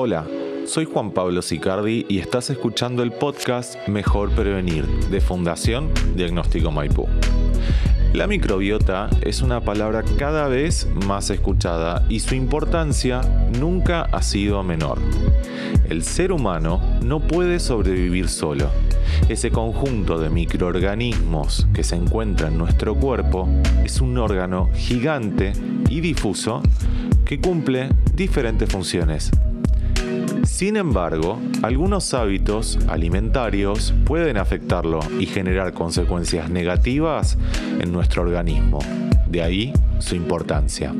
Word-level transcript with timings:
Hola, 0.00 0.24
soy 0.64 0.84
Juan 0.84 1.10
Pablo 1.10 1.42
Sicardi 1.42 2.06
y 2.08 2.20
estás 2.20 2.50
escuchando 2.50 3.02
el 3.02 3.10
podcast 3.10 3.88
Mejor 3.88 4.30
Prevenir 4.30 4.86
de 4.86 5.20
Fundación 5.20 5.90
Diagnóstico 6.14 6.70
Maipú. 6.70 7.08
La 8.12 8.28
microbiota 8.28 9.10
es 9.22 9.42
una 9.42 9.60
palabra 9.60 10.04
cada 10.16 10.46
vez 10.46 10.86
más 11.04 11.30
escuchada 11.30 12.06
y 12.08 12.20
su 12.20 12.36
importancia 12.36 13.22
nunca 13.58 14.02
ha 14.02 14.22
sido 14.22 14.62
menor. 14.62 15.00
El 15.88 16.04
ser 16.04 16.30
humano 16.30 16.80
no 17.04 17.18
puede 17.18 17.58
sobrevivir 17.58 18.28
solo. 18.28 18.70
Ese 19.28 19.50
conjunto 19.50 20.20
de 20.20 20.30
microorganismos 20.30 21.66
que 21.74 21.82
se 21.82 21.96
encuentra 21.96 22.46
en 22.46 22.56
nuestro 22.56 22.94
cuerpo 22.94 23.48
es 23.84 24.00
un 24.00 24.16
órgano 24.16 24.70
gigante 24.74 25.54
y 25.90 26.00
difuso 26.00 26.62
que 27.24 27.40
cumple 27.40 27.88
diferentes 28.14 28.70
funciones 28.70 29.32
sin 30.58 30.74
embargo, 30.74 31.38
algunos 31.62 32.12
hábitos 32.14 32.80
alimentarios 32.88 33.94
pueden 34.04 34.38
afectarlo 34.38 34.98
y 35.20 35.26
generar 35.26 35.72
consecuencias 35.72 36.50
negativas 36.50 37.38
en 37.78 37.92
nuestro 37.92 38.22
organismo. 38.22 38.80
De 39.28 39.40
ahí 39.40 39.72
su 40.00 40.16
importancia. 40.16 40.92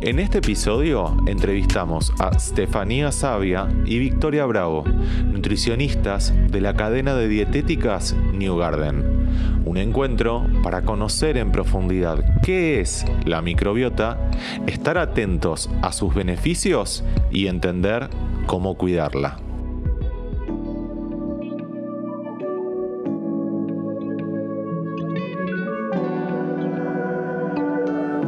En 0.00 0.18
este 0.18 0.38
episodio 0.38 1.16
entrevistamos 1.28 2.12
a 2.18 2.36
Stefania 2.36 3.12
Sabia 3.12 3.68
y 3.86 4.00
Victoria 4.00 4.44
Bravo, 4.44 4.82
nutricionistas 5.24 6.34
de 6.50 6.60
la 6.60 6.74
cadena 6.74 7.14
de 7.14 7.28
dietéticas 7.28 8.16
New 8.32 8.56
Garden. 8.56 9.62
Un 9.64 9.76
encuentro 9.76 10.44
para 10.64 10.82
conocer 10.82 11.36
en 11.36 11.52
profundidad 11.52 12.24
qué 12.42 12.80
es 12.80 13.04
la 13.24 13.40
microbiota, 13.40 14.18
estar 14.66 14.98
atentos 14.98 15.70
a 15.80 15.92
sus 15.92 16.12
beneficios 16.12 17.04
y 17.30 17.46
entender 17.46 18.10
cómo 18.46 18.76
cuidarla. 18.76 19.36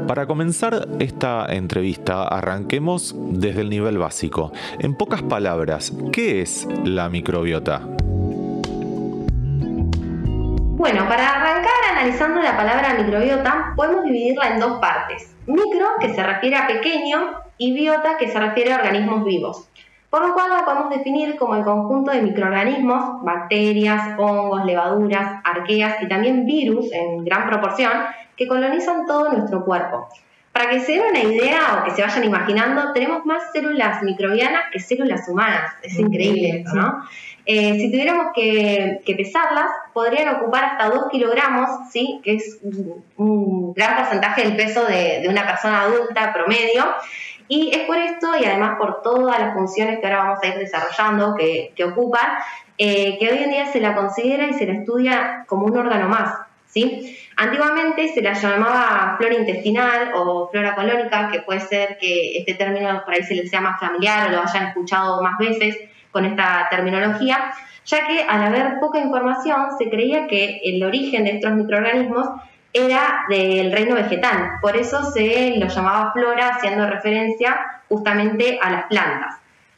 Para 0.06 0.26
comenzar 0.26 0.86
esta 1.00 1.46
entrevista, 1.48 2.28
arranquemos 2.28 3.16
desde 3.16 3.62
el 3.62 3.70
nivel 3.70 3.98
básico. 3.98 4.52
En 4.78 4.94
pocas 4.94 5.22
palabras, 5.22 5.92
¿qué 6.12 6.42
es 6.42 6.68
la 6.84 7.08
microbiota? 7.08 7.80
Bueno, 10.76 11.08
para 11.08 11.30
arrancar 11.30 11.72
analizando 11.96 12.42
la 12.42 12.56
palabra 12.56 12.94
microbiota, 12.94 13.72
podemos 13.74 14.04
dividirla 14.04 14.50
en 14.50 14.60
dos 14.60 14.78
partes. 14.78 15.34
Micro, 15.46 15.86
que 15.98 16.14
se 16.14 16.22
refiere 16.22 16.56
a 16.56 16.66
pequeño, 16.66 17.18
y 17.58 17.72
biota, 17.72 18.16
que 18.18 18.30
se 18.30 18.38
refiere 18.38 18.72
a 18.72 18.76
organismos 18.76 19.24
vivos. 19.24 19.68
Por 20.14 20.28
lo 20.28 20.32
cual 20.32 20.48
la 20.48 20.64
podemos 20.64 20.90
definir 20.90 21.34
como 21.34 21.56
el 21.56 21.64
conjunto 21.64 22.12
de 22.12 22.22
microorganismos, 22.22 23.24
bacterias, 23.24 24.16
hongos, 24.16 24.64
levaduras, 24.64 25.40
arqueas 25.42 26.00
y 26.04 26.06
también 26.06 26.46
virus 26.46 26.92
en 26.92 27.24
gran 27.24 27.48
proporción 27.48 27.90
que 28.36 28.46
colonizan 28.46 29.06
todo 29.06 29.32
nuestro 29.32 29.64
cuerpo. 29.64 30.08
Para 30.52 30.70
que 30.70 30.78
se 30.78 30.92
den 30.92 31.02
una 31.10 31.18
idea 31.18 31.80
o 31.80 31.84
que 31.84 31.90
se 31.90 32.02
vayan 32.02 32.22
imaginando, 32.22 32.92
tenemos 32.92 33.26
más 33.26 33.50
células 33.52 34.04
microbianas 34.04 34.62
que 34.72 34.78
células 34.78 35.28
humanas. 35.28 35.72
Es 35.82 35.98
increíble 35.98 36.60
esto, 36.60 36.74
¿no? 36.76 37.02
Eh, 37.46 37.78
si 37.78 37.90
tuviéramos 37.90 38.28
que, 38.34 39.02
pesarlas, 39.16 39.68
podrían 39.92 40.36
ocupar 40.36 40.64
hasta 40.64 40.90
2 40.90 41.08
kilogramos, 41.10 41.68
¿sí? 41.90 42.20
que 42.24 42.36
es 42.36 42.60
un 43.16 43.74
gran 43.74 43.96
porcentaje 43.96 44.42
del 44.42 44.56
peso 44.56 44.86
de, 44.86 45.26
una 45.28 45.44
persona 45.44 45.82
adulta 45.82 46.32
promedio. 46.32 46.84
Y 47.48 47.70
es 47.75 47.87
por 47.87 47.98
esto, 47.98 48.33
y 48.41 48.45
además 48.45 48.77
por 48.78 49.03
todas 49.03 49.39
las 49.39 49.55
funciones 49.55 50.00
que 50.00 50.06
ahora 50.06 50.25
vamos 50.25 50.39
a 50.42 50.47
ir 50.47 50.55
desarrollando 50.55 51.34
que, 51.34 51.72
que 51.77 51.84
ocupan, 51.84 52.27
eh, 52.78 53.19
que 53.19 53.31
hoy 53.31 53.38
en 53.38 53.50
día 53.50 53.66
se 53.66 53.81
la 53.81 53.94
considera 53.94 54.47
y 54.47 54.55
se 54.55 54.66
la 54.66 54.75
estudia 54.75 55.44
como 55.47 55.66
un 55.66 55.77
órgano 55.77 56.09
más. 56.09 56.34
¿sí? 56.66 57.16
Antiguamente 57.37 58.09
se 58.09 58.21
la 58.21 58.33
llamaba 58.33 59.15
flora 59.16 59.34
intestinal 59.34 60.12
o 60.15 60.49
flora 60.50 60.75
colónica, 60.75 61.28
que 61.31 61.41
puede 61.41 61.60
ser 61.60 61.99
que 61.99 62.38
este 62.38 62.54
término 62.54 63.03
por 63.04 63.15
ahí 63.15 63.22
se 63.22 63.34
les 63.34 63.49
sea 63.49 63.60
más 63.60 63.78
familiar 63.78 64.28
o 64.28 64.33
lo 64.33 64.43
hayan 64.43 64.66
escuchado 64.66 65.22
más 65.22 65.38
veces 65.38 65.78
con 66.10 66.25
esta 66.25 66.66
terminología, 66.71 67.53
ya 67.84 68.06
que 68.06 68.22
al 68.22 68.43
haber 68.43 68.81
poca 68.81 68.99
información 68.99 69.66
se 69.78 69.88
creía 69.88 70.27
que 70.27 70.60
el 70.65 70.83
origen 70.83 71.25
de 71.25 71.37
estos 71.37 71.53
microorganismos 71.53 72.28
era 72.74 73.24
del 73.28 73.70
reino 73.70 73.94
vegetal, 73.94 74.58
por 74.60 74.76
eso 74.76 75.04
se 75.12 75.54
lo 75.56 75.68
llamaba 75.68 76.12
flora 76.12 76.56
haciendo 76.56 76.90
referencia 76.90 77.56
justamente 77.88 78.58
a 78.60 78.70
las 78.70 78.86
plantas. 78.86 79.36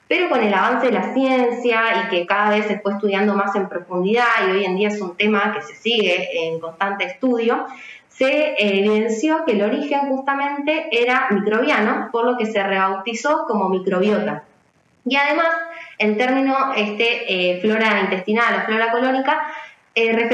Pero 0.08 0.30
con 0.30 0.42
el 0.42 0.54
avance 0.54 0.86
de 0.86 0.92
la 0.92 1.12
ciencia 1.12 1.82
y 2.04 2.08
que 2.08 2.26
cada 2.26 2.50
vez 2.50 2.66
se 2.66 2.78
fue 2.80 2.92
estudiando 2.94 3.34
más 3.34 3.54
en 3.54 3.68
profundidad 3.68 4.24
y 4.46 4.52
hoy 4.52 4.64
en 4.64 4.76
día 4.76 4.88
es 4.88 5.00
un 5.00 5.14
tema 5.16 5.52
que 5.52 5.60
se 5.62 5.74
sigue 5.74 6.48
en 6.48 6.58
constante 6.58 7.04
estudio, 7.04 7.66
se 8.08 8.54
evidenció 8.58 9.44
que 9.44 9.52
el 9.52 9.62
origen 9.62 10.08
justamente 10.08 10.88
era 10.90 11.26
microbiano, 11.30 12.08
por 12.10 12.24
lo 12.24 12.38
que 12.38 12.46
se 12.46 12.62
rebautizó 12.62 13.44
como 13.46 13.68
microbiota. 13.68 14.44
Y 15.04 15.16
además, 15.16 15.48
el 15.98 16.16
término 16.16 16.72
este, 16.74 17.50
eh, 17.52 17.60
flora 17.60 18.00
intestinal 18.00 18.54
o 18.62 18.66
flora 18.66 18.90
colónica 18.90 19.38
eh, 19.96 20.28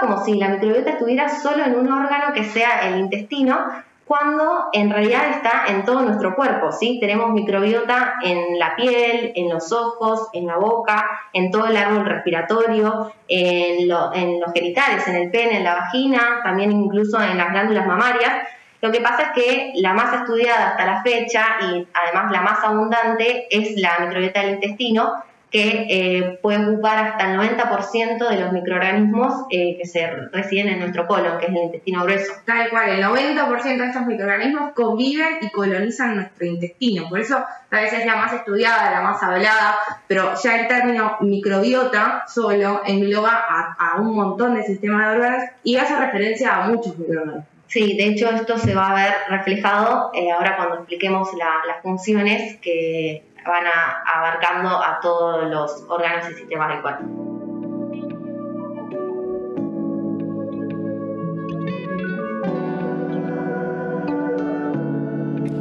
como 0.00 0.24
si 0.24 0.34
la 0.34 0.48
microbiota 0.48 0.90
estuviera 0.90 1.28
solo 1.28 1.64
en 1.64 1.74
un 1.74 1.90
órgano 1.90 2.32
que 2.34 2.44
sea 2.44 2.88
el 2.88 2.98
intestino, 2.98 3.58
cuando 4.04 4.68
en 4.72 4.90
realidad 4.90 5.28
está 5.30 5.64
en 5.68 5.84
todo 5.84 6.00
nuestro 6.00 6.34
cuerpo, 6.34 6.72
¿sí? 6.72 6.98
Tenemos 6.98 7.30
microbiota 7.32 8.14
en 8.22 8.58
la 8.58 8.74
piel, 8.74 9.32
en 9.34 9.50
los 9.50 9.70
ojos, 9.70 10.28
en 10.32 10.46
la 10.46 10.56
boca, 10.56 11.04
en 11.34 11.50
todo 11.50 11.66
el 11.66 11.76
árbol 11.76 12.06
respiratorio, 12.06 13.12
en, 13.28 13.90
en 14.14 14.40
los 14.40 14.52
genitales, 14.54 15.06
en 15.08 15.16
el 15.16 15.30
pene, 15.30 15.58
en 15.58 15.64
la 15.64 15.74
vagina, 15.74 16.40
también 16.42 16.72
incluso 16.72 17.20
en 17.20 17.36
las 17.36 17.50
glándulas 17.50 17.86
mamarias. 17.86 18.32
Lo 18.80 18.90
que 18.90 19.00
pasa 19.00 19.24
es 19.24 19.28
que 19.32 19.72
la 19.76 19.92
más 19.92 20.14
estudiada 20.14 20.68
hasta 20.70 20.86
la 20.86 21.02
fecha 21.02 21.44
y 21.60 21.86
además 21.92 22.32
la 22.32 22.40
más 22.40 22.64
abundante 22.64 23.46
es 23.50 23.78
la 23.78 23.98
microbiota 24.00 24.40
del 24.40 24.54
intestino, 24.54 25.22
que 25.50 25.86
eh, 25.88 26.38
puede 26.42 26.66
ocupar 26.66 27.06
hasta 27.06 27.32
el 27.32 27.38
90% 27.38 28.28
de 28.28 28.40
los 28.40 28.52
microorganismos 28.52 29.46
eh, 29.50 29.76
que 29.78 29.86
se 29.86 30.06
residen 30.32 30.68
en 30.68 30.80
nuestro 30.80 31.06
colon, 31.06 31.38
que 31.38 31.46
es 31.46 31.52
el 31.52 31.64
intestino 31.64 32.04
grueso. 32.04 32.32
Tal 32.44 32.68
cual, 32.68 32.90
el 32.90 33.02
90% 33.02 33.62
de 33.62 33.86
estos 33.86 34.06
microorganismos 34.06 34.72
conviven 34.74 35.38
y 35.40 35.50
colonizan 35.50 36.16
nuestro 36.16 36.46
intestino. 36.46 37.08
Por 37.08 37.20
eso 37.20 37.42
tal 37.70 37.82
vez 37.82 37.92
es 37.92 38.04
la 38.04 38.16
más 38.16 38.32
estudiada, 38.34 38.90
la 38.90 39.00
más 39.00 39.22
hablada, 39.22 39.76
pero 40.06 40.34
ya 40.42 40.60
el 40.60 40.68
término 40.68 41.16
microbiota 41.20 42.24
solo 42.28 42.82
engloba 42.84 43.44
a, 43.78 43.96
un 44.00 44.14
montón 44.14 44.54
de 44.54 44.62
sistemas 44.62 45.08
de 45.08 45.16
órganos 45.16 45.44
y 45.64 45.76
hace 45.76 45.96
referencia 45.98 46.56
a 46.56 46.68
muchos 46.68 46.98
microorganismos. 46.98 47.46
Sí, 47.68 47.98
de 47.98 48.06
hecho 48.06 48.30
esto 48.30 48.58
se 48.58 48.74
va 48.74 48.90
a 48.90 48.94
ver 48.94 49.14
reflejado 49.28 50.10
eh, 50.14 50.30
ahora 50.30 50.56
cuando 50.56 50.76
expliquemos 50.76 51.28
las 51.34 51.82
funciones 51.82 52.56
que 52.60 53.24
van 53.48 53.64
abarcando 54.04 54.68
a 54.68 55.00
todos 55.00 55.48
los 55.48 55.84
órganos 55.88 56.30
y 56.30 56.34
sistemas 56.34 56.68
del 56.68 56.82
cuerpo. 56.82 57.04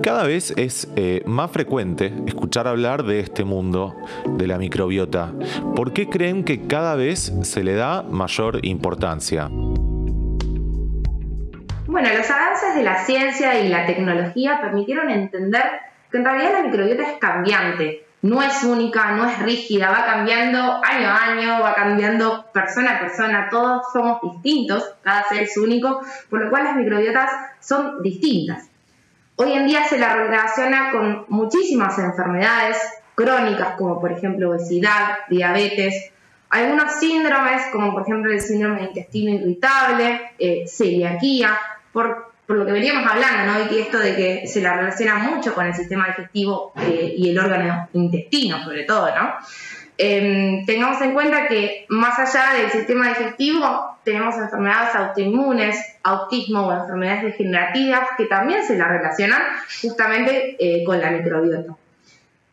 Cada 0.04 0.24
vez 0.24 0.54
es 0.56 0.88
eh, 0.96 1.22
más 1.26 1.52
frecuente 1.52 2.14
escuchar 2.26 2.68
hablar 2.68 3.04
de 3.04 3.20
este 3.20 3.44
mundo 3.44 3.94
de 4.26 4.48
la 4.48 4.58
microbiota. 4.58 5.34
¿Por 5.76 5.92
qué 5.92 6.08
creen 6.08 6.46
que 6.46 6.66
cada 6.66 6.96
vez 6.96 7.34
se 7.44 7.64
le 7.64 7.76
da 7.76 8.04
mayor 8.04 8.66
importancia? 8.66 9.50
Bueno, 11.88 12.10
los 12.18 12.30
avances 12.30 12.76
de 12.76 12.84
la 12.84 13.04
ciencia 13.04 13.60
y 13.60 13.68
la 13.70 13.86
tecnología 13.86 14.62
permitieron 14.62 15.10
entender 15.10 15.64
que 16.18 16.20
en 16.20 16.26
realidad 16.26 16.54
la 16.54 16.64
microbiota 16.64 17.04
es 17.04 17.18
cambiante, 17.20 18.06
no 18.24 18.42
es 18.42 18.64
única, 18.64 19.12
no 19.12 19.26
es 19.26 19.40
rígida, 19.40 19.92
va 19.92 20.06
cambiando 20.06 20.60
año 20.84 21.08
a 21.08 21.24
año, 21.24 21.62
va 21.62 21.74
cambiando 21.76 22.46
persona 22.52 22.96
a 22.96 23.00
persona, 23.00 23.48
todos 23.50 23.84
somos 23.94 24.20
distintos, 24.22 24.96
cada 25.04 25.24
ser 25.24 25.44
es 25.44 25.58
único, 25.58 26.02
por 26.30 26.44
lo 26.44 26.50
cual 26.50 26.64
las 26.64 26.76
microbiotas 26.76 27.30
son 27.60 28.02
distintas. 28.02 28.70
Hoy 29.36 29.54
en 29.54 29.68
día 29.68 29.86
se 29.86 30.00
la 30.00 30.16
relaciona 30.16 30.92
con 30.92 31.26
muchísimas 31.30 31.98
enfermedades 32.00 32.78
crónicas, 33.14 33.76
como 33.78 34.02
por 34.02 34.12
ejemplo 34.12 34.50
obesidad, 34.50 35.20
diabetes, 35.30 36.12
algunos 36.50 36.94
síndromes, 36.94 37.62
como 37.72 37.94
por 37.94 38.02
ejemplo 38.04 38.32
el 38.32 38.42
síndrome 38.42 38.82
de 38.82 38.88
intestino 38.88 39.36
irritable, 39.36 40.32
eh, 40.40 40.66
celiaquía, 40.68 41.58
por 41.92 42.32
por 42.48 42.58
lo 42.58 42.66
que 42.66 42.72
veníamos 42.72 43.06
hablando, 43.06 43.52
¿no? 43.52 43.72
Y 43.72 43.80
esto 43.80 44.00
de 44.00 44.16
que 44.16 44.48
se 44.48 44.62
la 44.62 44.78
relaciona 44.78 45.16
mucho 45.16 45.54
con 45.54 45.66
el 45.66 45.74
sistema 45.74 46.08
digestivo 46.08 46.72
eh, 46.78 47.14
y 47.18 47.30
el 47.30 47.38
órgano 47.38 47.90
intestino, 47.94 48.64
sobre 48.64 48.86
todo, 48.86 49.14
¿no? 49.14 49.34
Em, 50.00 50.66
tengamos 50.66 51.02
en 51.02 51.14
cuenta 51.14 51.48
que 51.48 51.86
más 51.90 52.18
allá 52.20 52.54
del 52.58 52.72
sistema 52.72 53.10
digestivo, 53.10 53.98
tenemos 54.04 54.36
enfermedades 54.38 54.96
autoinmunes, 54.96 55.76
autismo 56.04 56.68
o 56.68 56.74
enfermedades 56.74 57.24
degenerativas 57.24 58.10
que 58.16 58.26
también 58.26 58.64
se 58.64 58.78
la 58.78 58.88
relacionan 58.88 59.42
justamente 59.82 60.56
eh, 60.60 60.84
con 60.86 61.02
la 61.02 61.12
microbiota. 61.12 61.76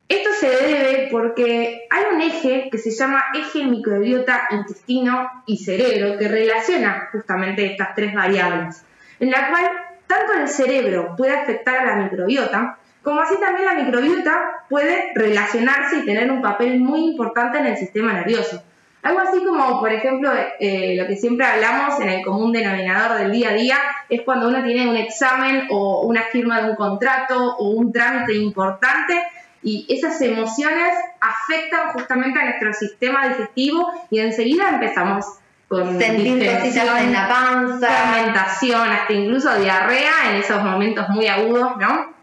Esto 0.09 0.31
se 0.39 0.49
debe 0.49 1.09
porque 1.11 1.87
hay 1.91 2.05
un 2.15 2.21
eje 2.21 2.69
que 2.71 2.79
se 2.79 2.91
llama 2.91 3.25
eje 3.35 3.65
microbiota 3.65 4.49
intestino 4.51 5.29
y 5.47 5.59
cerebro 5.59 6.19
que 6.19 6.29
relaciona 6.29 7.09
justamente 7.13 7.67
estas 7.67 7.95
tres 7.95 8.15
variables, 8.15 8.85
en 9.21 9.31
la 9.31 9.51
cual 9.51 9.71
tanto 10.07 10.33
el 10.35 10.49
cerebro 10.49 11.15
puede 11.17 11.37
afectar 11.37 11.79
a 11.79 11.85
la 11.85 11.97
microbiota, 11.97 12.79
como 13.03 13.21
así 13.21 13.35
también 13.39 13.67
la 13.67 13.75
microbiota 13.75 14.65
puede 14.69 15.13
relacionarse 15.15 15.99
y 15.99 16.05
tener 16.07 16.31
un 16.31 16.41
papel 16.41 16.81
muy 16.81 17.05
importante 17.11 17.59
en 17.59 17.67
el 17.67 17.77
sistema 17.77 18.13
nervioso. 18.13 18.63
Algo 19.03 19.21
así 19.21 19.45
como, 19.45 19.81
por 19.81 19.93
ejemplo, 19.93 20.31
eh, 20.59 20.97
lo 20.99 21.07
que 21.07 21.17
siempre 21.17 21.45
hablamos 21.45 22.01
en 22.01 22.09
el 22.09 22.25
común 22.25 22.53
denominador 22.53 23.19
del 23.19 23.33
día 23.33 23.51
a 23.51 23.53
día, 23.53 23.79
es 24.09 24.23
cuando 24.23 24.49
uno 24.49 24.65
tiene 24.65 24.89
un 24.89 24.97
examen 24.97 25.69
o 25.71 26.07
una 26.07 26.23
firma 26.23 26.63
de 26.63 26.71
un 26.71 26.77
contrato 26.77 27.55
o 27.57 27.69
un 27.69 27.93
trámite 27.93 28.35
importante 28.35 29.23
y 29.63 29.87
esas 29.91 30.21
emociones 30.23 30.95
afectan 31.21 31.93
justamente 31.93 32.41
a 32.41 32.45
nuestro 32.45 32.73
sistema 32.73 33.29
digestivo 33.29 33.93
y 34.11 34.21
enseguida 34.21 34.71
empezamos 34.71 35.27
con 35.75 35.99
sentir 35.99 36.39
cositas 36.39 37.03
en 37.03 37.13
la 37.13 37.29
panza, 37.29 37.89
fermentación, 37.89 38.89
hasta 38.89 39.13
incluso 39.13 39.59
diarrea 39.59 40.31
en 40.31 40.37
esos 40.37 40.63
momentos 40.63 41.09
muy 41.09 41.27
agudos, 41.27 41.77
¿no? 41.79 42.15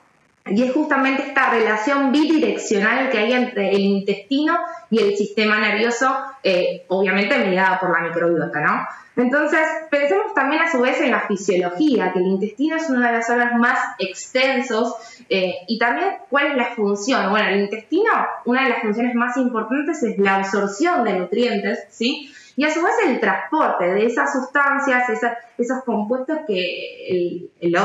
Y 0.46 0.64
es 0.64 0.72
justamente 0.72 1.24
esta 1.28 1.50
relación 1.50 2.14
bidireccional 2.14 3.10
que 3.10 3.18
hay 3.18 3.34
entre 3.34 3.72
el 3.72 3.82
intestino 3.82 4.58
y 4.90 5.00
el 5.00 5.18
sistema 5.18 5.60
nervioso, 5.60 6.16
eh, 6.44 6.86
obviamente 6.88 7.38
mediada 7.38 7.78
por 7.80 7.92
la 7.92 8.08
microbiota, 8.08 8.62
¿no? 8.62 8.88
Entonces, 9.18 9.60
pensemos 9.90 10.34
también 10.34 10.62
a 10.62 10.72
su 10.72 10.80
vez 10.80 11.02
en 11.02 11.12
la 11.12 11.28
fisiología, 11.28 12.14
que 12.14 12.20
el 12.20 12.28
intestino 12.28 12.78
es 12.78 12.90
uno 12.90 13.06
de 13.06 13.18
los 13.18 13.30
órganos 13.30 13.60
más 13.60 13.78
extensos 14.00 14.96
eh, 15.30 15.56
y 15.68 15.78
también 15.78 16.08
cuál 16.30 16.48
es 16.48 16.56
la 16.56 16.74
función. 16.74 17.30
Bueno, 17.30 17.50
el 17.50 17.60
intestino, 17.60 18.12
una 18.46 18.64
de 18.64 18.70
las 18.70 18.82
funciones 18.82 19.14
más 19.14 19.36
importantes 19.36 20.02
es 20.04 20.18
la 20.18 20.38
absorción 20.38 21.04
de 21.04 21.20
nutrientes, 21.20 21.80
¿sí? 21.90 22.34
Y 22.62 22.64
a 22.64 22.72
su 22.72 22.84
vez 22.84 22.94
el 23.08 23.20
transporte 23.20 23.86
de 23.92 24.06
esas 24.06 24.34
sustancias, 24.34 25.10
esos 25.58 25.84
compuestos 25.84 26.42
que 26.46 27.08
el, 27.10 27.50
el, 27.60 27.76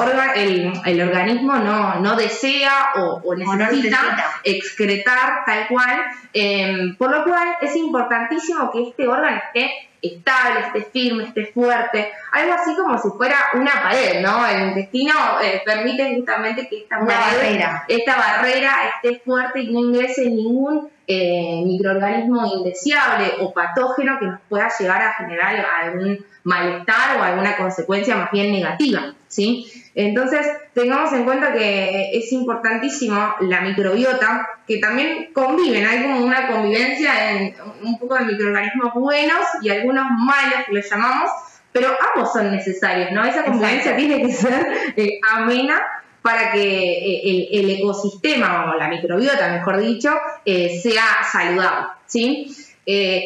el, 0.84 1.00
organismo 1.00 1.54
no, 1.56 2.14
desea 2.14 2.92
o, 2.96 3.34
necesita, 3.34 3.98
excretar 4.44 5.46
tal 5.46 5.68
cual, 5.68 6.02
em, 6.34 6.94
por 6.98 7.10
lo 7.10 7.24
cual 7.24 7.56
es 7.62 7.74
importantísimo 7.74 8.70
que 8.70 8.90
este 8.90 9.08
órgano 9.08 9.38
esté 9.46 9.85
estable, 10.02 10.60
esté 10.66 10.82
firme, 10.90 11.24
esté 11.24 11.46
fuerte, 11.46 12.12
algo 12.32 12.52
así 12.52 12.74
como 12.76 12.98
si 12.98 13.08
fuera 13.16 13.36
una 13.54 13.82
pared, 13.82 14.20
¿no? 14.20 14.46
El 14.46 14.68
intestino 14.68 15.14
eh, 15.42 15.62
permite 15.64 16.14
justamente 16.16 16.68
que 16.68 16.82
esta 16.82 16.98
barrera. 16.98 17.84
esta 17.88 18.16
barrera 18.16 18.74
esté 18.94 19.20
fuerte 19.20 19.60
y 19.60 19.72
no 19.72 19.80
ingrese 19.80 20.26
ningún 20.26 20.88
eh, 21.06 21.62
microorganismo 21.64 22.46
indeseable 22.46 23.34
o 23.40 23.52
patógeno 23.52 24.18
que 24.18 24.26
nos 24.26 24.40
pueda 24.48 24.68
llegar 24.78 25.02
a 25.02 25.14
generar 25.14 25.64
algún 25.82 26.24
malestar 26.42 27.18
o 27.18 27.22
alguna 27.22 27.56
consecuencia 27.56 28.16
más 28.16 28.30
bien 28.30 28.52
negativa, 28.52 29.14
¿sí? 29.28 29.66
Entonces, 29.98 30.46
tengamos 30.74 31.10
en 31.14 31.24
cuenta 31.24 31.54
que 31.54 32.10
es 32.12 32.30
importantísimo 32.30 33.34
la 33.40 33.62
microbiota, 33.62 34.46
que 34.68 34.76
también 34.76 35.32
conviven, 35.32 35.86
hay 35.86 36.02
como 36.02 36.20
una 36.20 36.48
convivencia 36.48 37.32
en 37.32 37.54
un 37.82 37.98
poco 37.98 38.16
de 38.16 38.26
microorganismos 38.26 38.92
buenos 38.92 39.40
y 39.62 39.70
algunos 39.70 40.04
malos 40.10 40.66
que 40.66 40.74
los 40.74 40.90
llamamos, 40.90 41.30
pero 41.72 41.88
ambos 42.14 42.30
son 42.30 42.52
necesarios, 42.52 43.10
¿no? 43.12 43.24
Esa 43.24 43.44
convivencia 43.44 43.96
tiene 43.96 44.20
que 44.20 44.32
ser 44.34 44.66
eh, 44.96 45.18
amena 45.32 45.80
para 46.20 46.52
que 46.52 46.60
eh, 46.62 47.48
el, 47.52 47.70
ecosistema 47.70 48.70
o 48.70 48.76
la 48.76 48.88
microbiota, 48.88 49.48
mejor 49.48 49.78
dicho, 49.78 50.10
eh, 50.44 50.78
sea 50.78 51.24
saludable, 51.32 51.86
¿sí? 52.04 52.54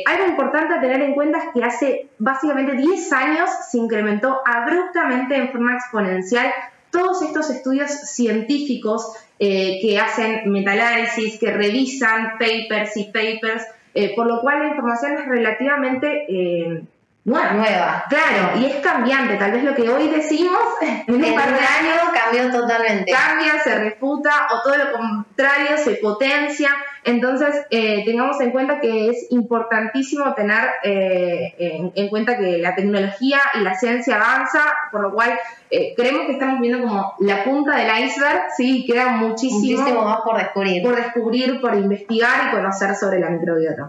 Algo 0.06 0.26
importante 0.26 0.74
a 0.74 0.80
tener 0.80 1.02
en 1.02 1.14
cuenta 1.14 1.38
es 1.38 1.44
que 1.52 1.64
hace 1.64 2.08
básicamente 2.18 2.76
10 2.76 3.12
años 3.12 3.50
se 3.70 3.78
incrementó 3.78 4.40
abruptamente 4.46 5.36
en 5.36 5.50
forma 5.50 5.74
exponencial 5.74 6.50
todos 6.90 7.22
estos 7.22 7.50
estudios 7.50 7.90
científicos 7.90 9.12
eh, 9.38 9.78
que 9.80 9.98
hacen 9.98 10.50
metanálisis, 10.50 11.38
que 11.38 11.50
revisan 11.50 12.32
papers 12.38 12.96
y 12.96 13.04
papers, 13.04 13.64
eh, 13.94 14.14
por 14.14 14.26
lo 14.26 14.40
cual 14.40 14.60
la 14.60 14.68
información 14.68 15.14
es 15.14 15.26
relativamente 15.26 16.26
eh, 16.28 16.82
nueva. 17.24 17.52
nueva. 17.52 18.04
Claro, 18.08 18.58
y 18.58 18.66
es 18.66 18.76
cambiante. 18.76 19.36
Tal 19.36 19.52
vez 19.52 19.64
lo 19.64 19.74
que 19.74 19.88
hoy 19.88 20.08
decimos 20.08 20.58
en 20.80 21.14
un 21.14 21.34
par 21.34 21.52
de 21.52 21.60
años 21.60 21.98
cambió 22.12 22.50
totalmente. 22.50 23.12
Cambia, 23.12 23.62
se 23.62 23.78
refuta 23.78 24.48
o 24.52 24.62
todo 24.62 24.76
lo 24.76 24.92
contrario, 24.92 25.76
se 25.78 25.96
potencia. 25.96 26.70
Entonces, 27.04 27.66
eh, 27.70 28.04
tengamos 28.04 28.40
en 28.40 28.50
cuenta 28.50 28.80
que 28.80 29.08
es 29.08 29.26
importantísimo 29.30 30.34
tener 30.34 30.68
eh, 30.82 31.54
en, 31.94 32.08
cuenta 32.08 32.36
que 32.36 32.58
la 32.58 32.74
tecnología 32.74 33.40
y 33.54 33.60
la 33.60 33.74
ciencia 33.74 34.16
avanza, 34.16 34.62
por 34.92 35.00
lo 35.00 35.14
cual 35.14 35.38
eh, 35.70 35.94
creemos 35.96 36.26
que 36.26 36.32
estamos 36.32 36.60
viendo 36.60 36.86
como 36.86 37.14
la 37.20 37.42
punta 37.44 37.76
del 37.76 38.04
iceberg, 38.04 38.42
sí, 38.54 38.84
queda 38.86 39.08
muchísimo, 39.08 39.80
muchísimo 39.80 40.04
más 40.04 40.20
por 40.20 40.36
descubrir. 40.36 40.82
Por 40.82 40.96
descubrir, 40.96 41.60
por 41.60 41.74
investigar 41.74 42.48
y 42.48 42.54
conocer 42.54 42.94
sobre 42.94 43.18
la 43.18 43.30
microbiota. 43.30 43.88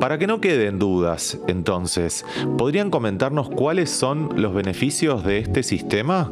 Para 0.00 0.18
que 0.18 0.26
no 0.26 0.42
queden 0.42 0.78
dudas, 0.78 1.38
entonces, 1.48 2.24
¿podrían 2.58 2.90
comentarnos 2.90 3.48
cuáles 3.48 3.90
son 3.90 4.28
los 4.40 4.52
beneficios 4.52 5.24
de 5.24 5.38
este 5.38 5.62
sistema? 5.62 6.30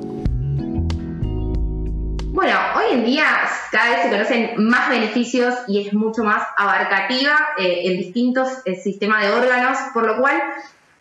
Bueno, 2.34 2.58
hoy 2.76 2.84
en 2.92 3.04
día 3.06 3.24
cada 3.72 3.90
vez 3.90 4.02
se 4.02 4.10
conocen 4.10 4.50
más 4.68 4.90
beneficios 4.90 5.54
y 5.66 5.86
es 5.86 5.94
mucho 5.94 6.24
más 6.24 6.46
abarcativa 6.58 7.38
eh, 7.56 7.82
en 7.84 7.96
distintos 7.96 8.48
eh, 8.66 8.76
sistemas 8.76 9.22
de 9.22 9.32
órganos, 9.32 9.78
por 9.94 10.06
lo 10.06 10.20
cual 10.20 10.42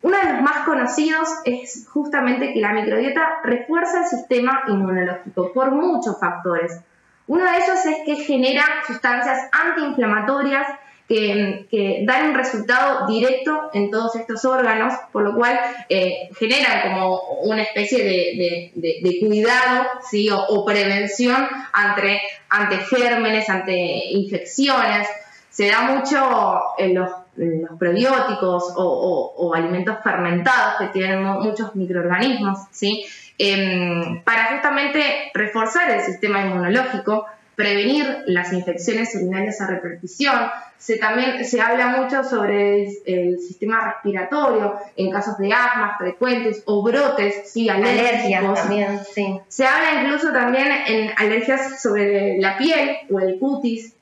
uno 0.02 0.18
de 0.18 0.32
los 0.32 0.42
más 0.42 0.66
conocidos 0.66 1.28
es 1.44 1.86
justamente 1.90 2.54
que 2.54 2.62
la 2.62 2.72
microbiota 2.72 3.42
refuerza 3.44 4.04
el 4.04 4.06
sistema 4.06 4.64
inmunológico 4.68 5.52
por 5.52 5.72
muchos 5.72 6.18
factores. 6.18 6.80
Uno 7.28 7.44
de 7.44 7.58
ellos 7.58 7.86
es 7.86 7.98
que 8.06 8.16
genera 8.24 8.64
sustancias 8.88 9.50
antiinflamatorias 9.52 10.68
que, 11.08 12.04
dan 12.06 12.30
un 12.30 12.36
resultado 12.36 13.08
directo 13.08 13.70
en 13.74 13.92
todos 13.92 14.16
estos 14.16 14.46
órganos, 14.46 14.94
por 15.12 15.24
lo 15.24 15.36
cual 15.36 15.60
eh, 15.90 16.30
generan 16.38 16.90
como 16.90 17.20
una 17.44 17.64
especie 17.64 18.04
de, 18.04 19.20
cuidado 19.20 19.86
¿sí? 20.10 20.30
o, 20.32 20.66
prevención 20.66 21.48
ante, 21.72 22.22
ante 22.50 22.78
gérmenes, 22.78 23.50
ante 23.50 23.74
infecciones. 24.12 25.08
Se 25.50 25.68
da 25.68 25.82
mucho 25.82 26.62
en 26.78 26.96
los, 26.96 27.10
probióticos 27.80 28.74
o, 28.76 29.54
alimentos 29.56 29.98
fermentados 30.04 30.76
que 30.80 30.88
tienen 30.88 31.24
muchos 31.24 31.76
microorganismos, 31.76 32.60
¿sí? 32.72 33.06
Em, 33.40 34.22
para 34.24 34.52
justamente 34.52 35.32
reforzar 35.34 35.90
el 35.90 36.02
sistema 36.02 36.42
inmunológico, 36.42 37.26
prevenir 37.56 38.24
las 38.26 38.52
infecciones 38.54 39.14
urinarias 39.16 39.62
a 39.62 39.68
repetición. 39.68 40.36
Se, 40.78 40.98
también 40.98 41.46
se 41.46 41.62
habla 41.62 41.88
mucho 41.98 42.24
sobre 42.24 42.84
el, 43.06 43.40
sistema 43.40 43.94
respiratorio 43.94 44.76
en 44.98 45.12
casos 45.12 45.38
de 45.38 45.54
asma 45.54 45.96
frecuentes 45.98 46.64
o 46.66 46.84
brotes, 46.84 47.52
sí, 47.52 47.70
alergias 47.70 48.54
también, 48.54 49.00
sí. 49.14 49.40
Se 49.48 49.66
habla 49.66 50.04
incluso 50.04 50.34
también 50.34 50.68
en 50.88 51.12
alergias 51.18 51.82
sobre 51.82 52.38
la 52.40 52.58
piel 52.58 52.98
o 53.12 53.20
el 53.20 53.40
cutis. 53.40 53.94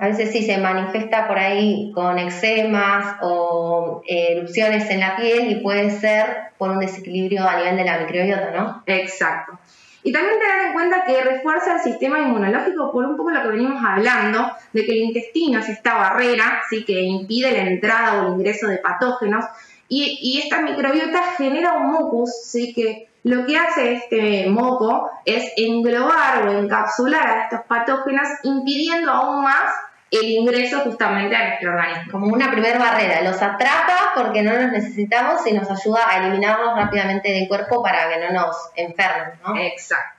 A 0.00 0.06
veces 0.06 0.30
sí 0.30 0.46
se 0.46 0.58
manifiesta 0.58 1.26
por 1.26 1.38
ahí 1.38 1.90
con 1.92 2.20
eczemas 2.20 3.16
o 3.20 4.02
eh, 4.06 4.34
erupciones 4.36 4.88
en 4.90 5.00
la 5.00 5.16
piel 5.16 5.50
y 5.50 5.56
puede 5.56 5.90
ser 5.90 6.26
por 6.56 6.70
un 6.70 6.78
desequilibrio 6.78 7.48
a 7.48 7.56
nivel 7.56 7.76
de 7.78 7.84
la 7.84 7.98
microbiota, 7.98 8.52
¿no? 8.52 8.82
Exacto. 8.86 9.58
Y 10.02 10.12
también 10.12 10.38
tener 10.38 10.66
en 10.66 10.72
cuenta 10.72 11.04
que 11.04 11.20
refuerza 11.22 11.74
el 11.74 11.80
sistema 11.80 12.20
inmunológico 12.20 12.92
por 12.92 13.04
un 13.04 13.16
poco 13.16 13.30
lo 13.30 13.42
que 13.42 13.48
venimos 13.48 13.82
hablando, 13.84 14.52
de 14.72 14.84
que 14.84 14.92
el 14.92 14.98
intestino 14.98 15.58
es 15.58 15.68
esta 15.68 15.94
barrera 15.94 16.62
¿sí? 16.70 16.84
que 16.84 17.02
impide 17.02 17.52
la 17.52 17.70
entrada 17.70 18.22
o 18.22 18.28
el 18.28 18.34
ingreso 18.34 18.68
de 18.68 18.78
patógenos. 18.78 19.44
Y, 19.88 20.40
esta 20.42 20.60
microbiota 20.60 21.22
genera 21.36 21.74
un 21.74 21.92
mucus, 21.92 22.30
¿sí? 22.44 22.74
que 22.74 23.08
lo 23.24 23.46
que 23.46 23.56
hace 23.56 23.94
este 23.94 24.48
moco 24.48 25.10
es 25.24 25.52
englobar 25.56 26.46
o 26.46 26.52
encapsular 26.58 27.26
a 27.26 27.42
estos 27.44 27.60
patógenos, 27.66 28.28
impidiendo 28.44 29.10
aún 29.10 29.42
más 29.42 29.72
el 30.10 30.24
ingreso 30.24 30.80
justamente 30.80 31.36
a 31.36 31.48
nuestro 31.48 31.70
organismo. 31.70 32.12
Como 32.12 32.26
una 32.28 32.50
primera 32.50 32.78
barrera, 32.78 33.22
los 33.22 33.40
atrapa 33.42 34.12
porque 34.14 34.42
no 34.42 34.52
los 34.52 34.72
necesitamos 34.72 35.46
y 35.46 35.52
nos 35.52 35.70
ayuda 35.70 36.00
a 36.08 36.18
eliminarlos 36.18 36.76
rápidamente 36.76 37.30
del 37.30 37.48
cuerpo 37.48 37.82
para 37.82 38.08
que 38.08 38.18
no 38.18 38.32
nos 38.32 38.56
enfermen, 38.74 39.32
¿no? 39.44 39.56
Exacto. 39.56 40.17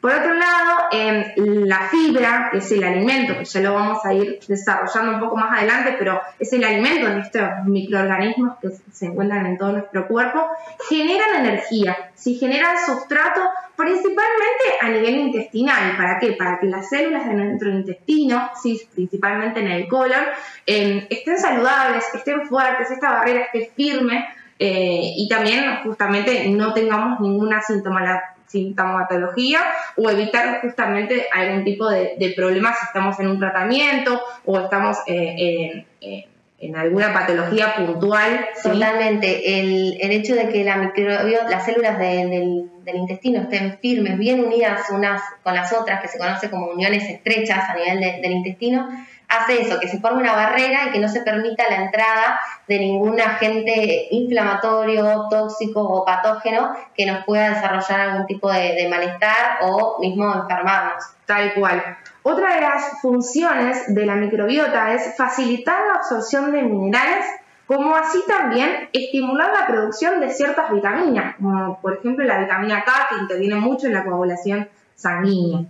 Por 0.00 0.12
otro 0.12 0.32
lado, 0.32 0.78
la 1.44 1.88
fibra, 1.88 2.50
que 2.52 2.58
es 2.58 2.70
el 2.70 2.84
alimento, 2.84 3.36
que 3.36 3.44
ya 3.44 3.60
lo 3.60 3.74
vamos 3.74 3.98
a 4.04 4.14
ir 4.14 4.38
desarrollando 4.46 5.14
un 5.14 5.20
poco 5.20 5.36
más 5.36 5.58
adelante, 5.58 5.96
pero 5.98 6.20
es 6.38 6.52
el 6.52 6.62
alimento 6.62 7.08
de 7.08 7.20
estos 7.20 7.42
microorganismos 7.64 8.58
que 8.62 8.68
se 8.92 9.06
encuentran 9.06 9.44
en 9.46 9.58
todo 9.58 9.72
nuestro 9.72 10.06
cuerpo, 10.06 10.46
generan 10.88 11.44
energía, 11.44 11.96
si 12.14 12.36
generan 12.36 12.76
sustrato 12.86 13.40
principalmente 13.74 14.64
a 14.80 14.88
nivel 14.88 15.16
intestinal. 15.16 15.96
¿Para 15.96 16.20
qué? 16.20 16.32
Para 16.34 16.60
que 16.60 16.66
las 16.66 16.88
células 16.88 17.26
de 17.26 17.34
nuestro 17.34 17.68
intestino, 17.70 18.50
principalmente 18.94 19.58
en 19.58 19.66
el 19.66 19.88
colon, 19.88 20.24
em, 20.64 21.08
estén 21.10 21.38
saludables, 21.38 22.04
estén 22.14 22.46
fuertes, 22.46 22.88
esta 22.92 23.10
barrera 23.10 23.46
esté 23.52 23.72
firme 23.74 24.28
eh, 24.60 25.12
y 25.16 25.28
también 25.28 25.82
justamente 25.82 26.48
no 26.50 26.72
tengamos 26.72 27.18
ninguna 27.18 27.60
sintomatología 27.62 28.37
sintomatología 28.48 29.60
o 29.96 30.10
evitar 30.10 30.60
justamente 30.62 31.26
algún 31.32 31.64
tipo 31.64 31.88
de, 31.88 32.14
de 32.18 32.32
problema 32.34 32.74
si 32.74 32.86
estamos 32.86 33.18
en 33.20 33.28
un 33.28 33.38
tratamiento 33.38 34.20
o 34.44 34.58
estamos 34.58 34.98
eh, 35.06 35.84
en 36.60 36.76
alguna 36.76 37.12
patología 37.12 37.76
puntual. 37.76 38.46
Totalmente. 38.62 39.60
El, 39.60 39.98
el, 40.00 40.10
hecho 40.10 40.34
de 40.34 40.48
que 40.48 40.64
la 40.64 40.92
las 41.48 41.64
células 41.64 41.98
del, 41.98 42.70
intestino 42.94 43.42
estén 43.42 43.78
firmes, 43.80 44.18
bien 44.18 44.44
unidas 44.44 44.88
unas 44.90 45.20
con 45.42 45.54
las 45.54 45.72
otras, 45.72 46.00
que 46.00 46.08
se 46.08 46.18
conoce 46.18 46.50
como 46.50 46.68
uniones 46.68 47.08
estrechas 47.08 47.68
a 47.68 47.74
nivel 47.74 48.00
del 48.00 48.32
intestino, 48.32 48.88
hace 49.28 49.60
eso, 49.62 49.78
que 49.78 49.88
se 49.88 50.00
forme 50.00 50.22
una 50.22 50.34
barrera 50.34 50.88
y 50.88 50.92
que 50.92 50.98
no 50.98 51.08
se 51.08 51.20
permita 51.20 51.68
la 51.68 51.84
entrada 51.84 52.40
de 52.66 52.78
ningún 52.78 53.20
agente 53.20 54.08
inflamatorio, 54.10 55.26
tóxico 55.30 55.82
o 55.82 56.04
patógeno 56.04 56.74
que 56.94 57.06
nos 57.06 57.24
pueda 57.24 57.50
desarrollar 57.50 58.00
algún 58.00 58.26
tipo 58.26 58.50
de, 58.50 58.86
malestar 58.88 59.58
o 59.62 59.98
mismo 60.00 60.32
enfermarnos. 60.34 61.04
Tal 61.26 61.52
cual. 61.54 61.82
Otra 62.22 62.54
de 62.54 62.60
las 62.62 63.00
funciones 63.02 63.94
de 63.94 64.06
la 64.06 64.14
microbiota 64.14 64.94
es 64.94 65.14
facilitar 65.16 65.86
la 65.86 65.94
absorción 65.94 66.50
de 66.52 66.62
minerales, 66.62 67.26
como 67.66 67.94
así 67.94 68.22
también 68.26 68.88
estimular 68.94 69.52
la 69.52 69.66
producción 69.66 70.20
de 70.20 70.30
ciertas 70.30 70.72
vitaminas, 70.72 71.36
como 71.36 71.78
por 71.82 71.98
ejemplo 71.98 72.24
la 72.24 72.38
vitamina 72.38 72.82
K, 72.82 72.92
que 73.10 73.16
interviene 73.16 73.56
mucho 73.56 73.86
en 73.86 73.94
la 73.94 74.04
coagulación 74.04 74.68
sanguínea. 74.94 75.66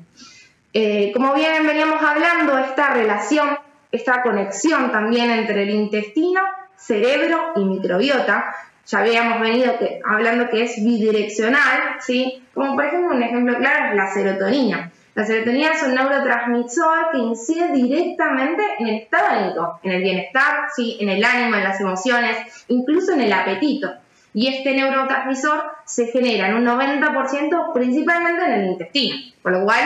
Eh, 0.73 1.13
como 1.15 1.35
bien 1.35 1.67
veníamos 1.67 2.03
hablando, 2.03 2.59
esta 2.59 2.93
relación, 2.93 3.59
esta 3.91 4.23
conexión 4.23 4.93
también 4.93 5.31
entre 5.31 5.63
el 5.63 5.71
intestino, 5.71 6.41
cerebro 6.77 7.53
y 7.57 7.65
microbiota, 7.65 8.55
ya 8.87 9.01
habíamos 9.01 9.41
venido 9.41 9.75
hablando 10.05 10.49
que 10.49 10.63
es 10.63 10.77
bidireccional, 10.83 11.97
¿sí? 12.01 12.43
Como 12.55 12.75
por 12.75 12.87
ejemplo 12.87 13.15
un 13.15 13.23
ejemplo 13.23 13.57
claro 13.59 13.91
es 13.91 13.97
la 13.97 14.13
serotonina. 14.13 14.91
La 15.15 15.27
serotonina 15.27 15.73
es 15.73 15.83
un 15.83 15.95
neurotransmisor 15.95 17.11
que 17.13 17.19
incide 17.19 17.73
directamente 17.73 18.63
en 18.79 18.87
el 18.87 18.95
estado 18.99 19.27
anímico, 19.27 19.81
en 19.83 19.93
el 19.93 20.03
bienestar, 20.03 20.69
¿sí? 20.75 20.97
en 21.01 21.09
el 21.09 21.25
ánimo, 21.25 21.57
en 21.57 21.65
las 21.65 21.81
emociones, 21.81 22.37
incluso 22.69 23.13
en 23.13 23.23
el 23.23 23.33
apetito. 23.33 23.93
Y 24.33 24.47
este 24.47 24.75
neurotransmisor 24.75 25.65
se 25.85 26.07
genera 26.07 26.49
en 26.49 26.55
un 26.55 26.65
90% 26.65 27.73
principalmente 27.75 28.45
en 28.45 28.53
el 28.53 28.67
intestino, 28.67 29.17
por 29.43 29.53
lo 29.53 29.65
cual 29.65 29.81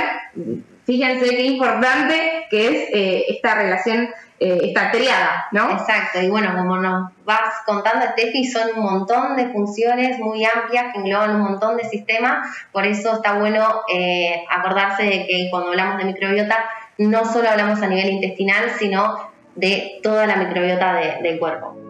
fíjense 0.85 1.37
qué 1.37 1.45
importante 1.45 2.47
que 2.51 2.67
es 2.67 2.89
eh, 2.93 3.25
esta 3.29 3.55
relación, 3.55 4.09
eh, 4.41 4.59
esta 4.65 4.91
triada, 4.91 5.47
¿no? 5.53 5.71
Exacto, 5.71 6.21
y 6.21 6.29
bueno, 6.29 6.55
como 6.57 6.79
nos 6.79 7.11
vas 7.25 7.55
contando, 7.67 8.07
Steffi, 8.13 8.45
son 8.45 8.71
un 8.77 8.83
montón 8.83 9.37
de 9.37 9.49
funciones 9.49 10.19
muy 10.19 10.45
amplias 10.45 10.93
que 10.93 10.99
engloban 10.99 11.37
un 11.37 11.43
montón 11.43 11.77
de 11.77 11.85
sistemas, 11.85 12.49
por 12.73 12.87
eso 12.87 13.15
está 13.15 13.39
bueno 13.39 13.83
eh, 13.93 14.45
acordarse 14.51 15.05
de 15.05 15.27
que 15.27 15.49
cuando 15.51 15.71
hablamos 15.71 15.99
de 15.99 16.05
microbiota, 16.05 16.59
no 16.99 17.25
solo 17.25 17.49
hablamos 17.49 17.81
a 17.83 17.87
nivel 17.87 18.11
intestinal, 18.11 18.71
sino 18.79 19.31
de 19.55 20.01
toda 20.03 20.27
la 20.27 20.37
microbiota 20.37 20.95
del 21.23 21.39
cuerpo. 21.39 21.82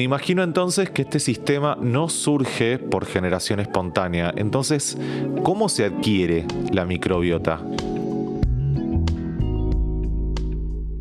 Me 0.00 0.04
imagino 0.04 0.42
entonces 0.42 0.88
que 0.88 1.02
este 1.02 1.20
sistema 1.20 1.76
no 1.78 2.08
surge 2.08 2.78
por 2.78 3.04
generación 3.04 3.60
espontánea. 3.60 4.32
Entonces, 4.34 4.96
¿cómo 5.42 5.68
se 5.68 5.84
adquiere 5.84 6.46
la 6.72 6.86
microbiota? 6.86 7.60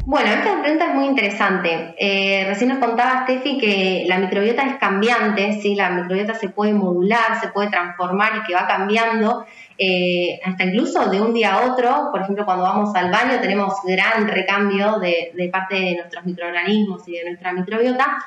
Bueno, 0.06 0.30
esta 0.30 0.62
pregunta 0.62 0.88
es 0.90 0.96
muy 0.96 1.06
interesante. 1.06 1.96
Eh, 1.98 2.44
recién 2.46 2.72
nos 2.72 2.80
contaba 2.80 3.24
Steffi 3.24 3.58
que 3.58 4.04
la 4.06 4.18
microbiota 4.18 4.64
es 4.64 4.76
cambiante, 4.76 5.62
¿sí? 5.62 5.76
la 5.76 5.92
microbiota 5.92 6.34
se 6.34 6.50
puede 6.50 6.74
modular, 6.74 7.40
se 7.40 7.48
puede 7.48 7.70
transformar 7.70 8.34
y 8.36 8.44
que 8.46 8.54
va 8.54 8.68
cambiando 8.68 9.46
eh, 9.78 10.42
hasta 10.44 10.66
incluso 10.66 11.10
de 11.10 11.22
un 11.22 11.34
día 11.34 11.54
a 11.54 11.72
otro. 11.72 12.10
Por 12.12 12.24
ejemplo, 12.24 12.44
cuando 12.44 12.66
vamos 12.66 12.94
al 12.96 13.10
baño 13.10 13.40
tenemos 13.40 13.76
gran 13.86 14.28
recambio 14.28 15.00
de, 15.00 15.32
de 15.34 15.48
parte 15.48 15.76
de 15.76 15.96
nuestros 15.96 16.26
microorganismos 16.26 17.08
y 17.08 17.14
de 17.14 17.24
nuestra 17.24 17.54
microbiota. 17.54 18.18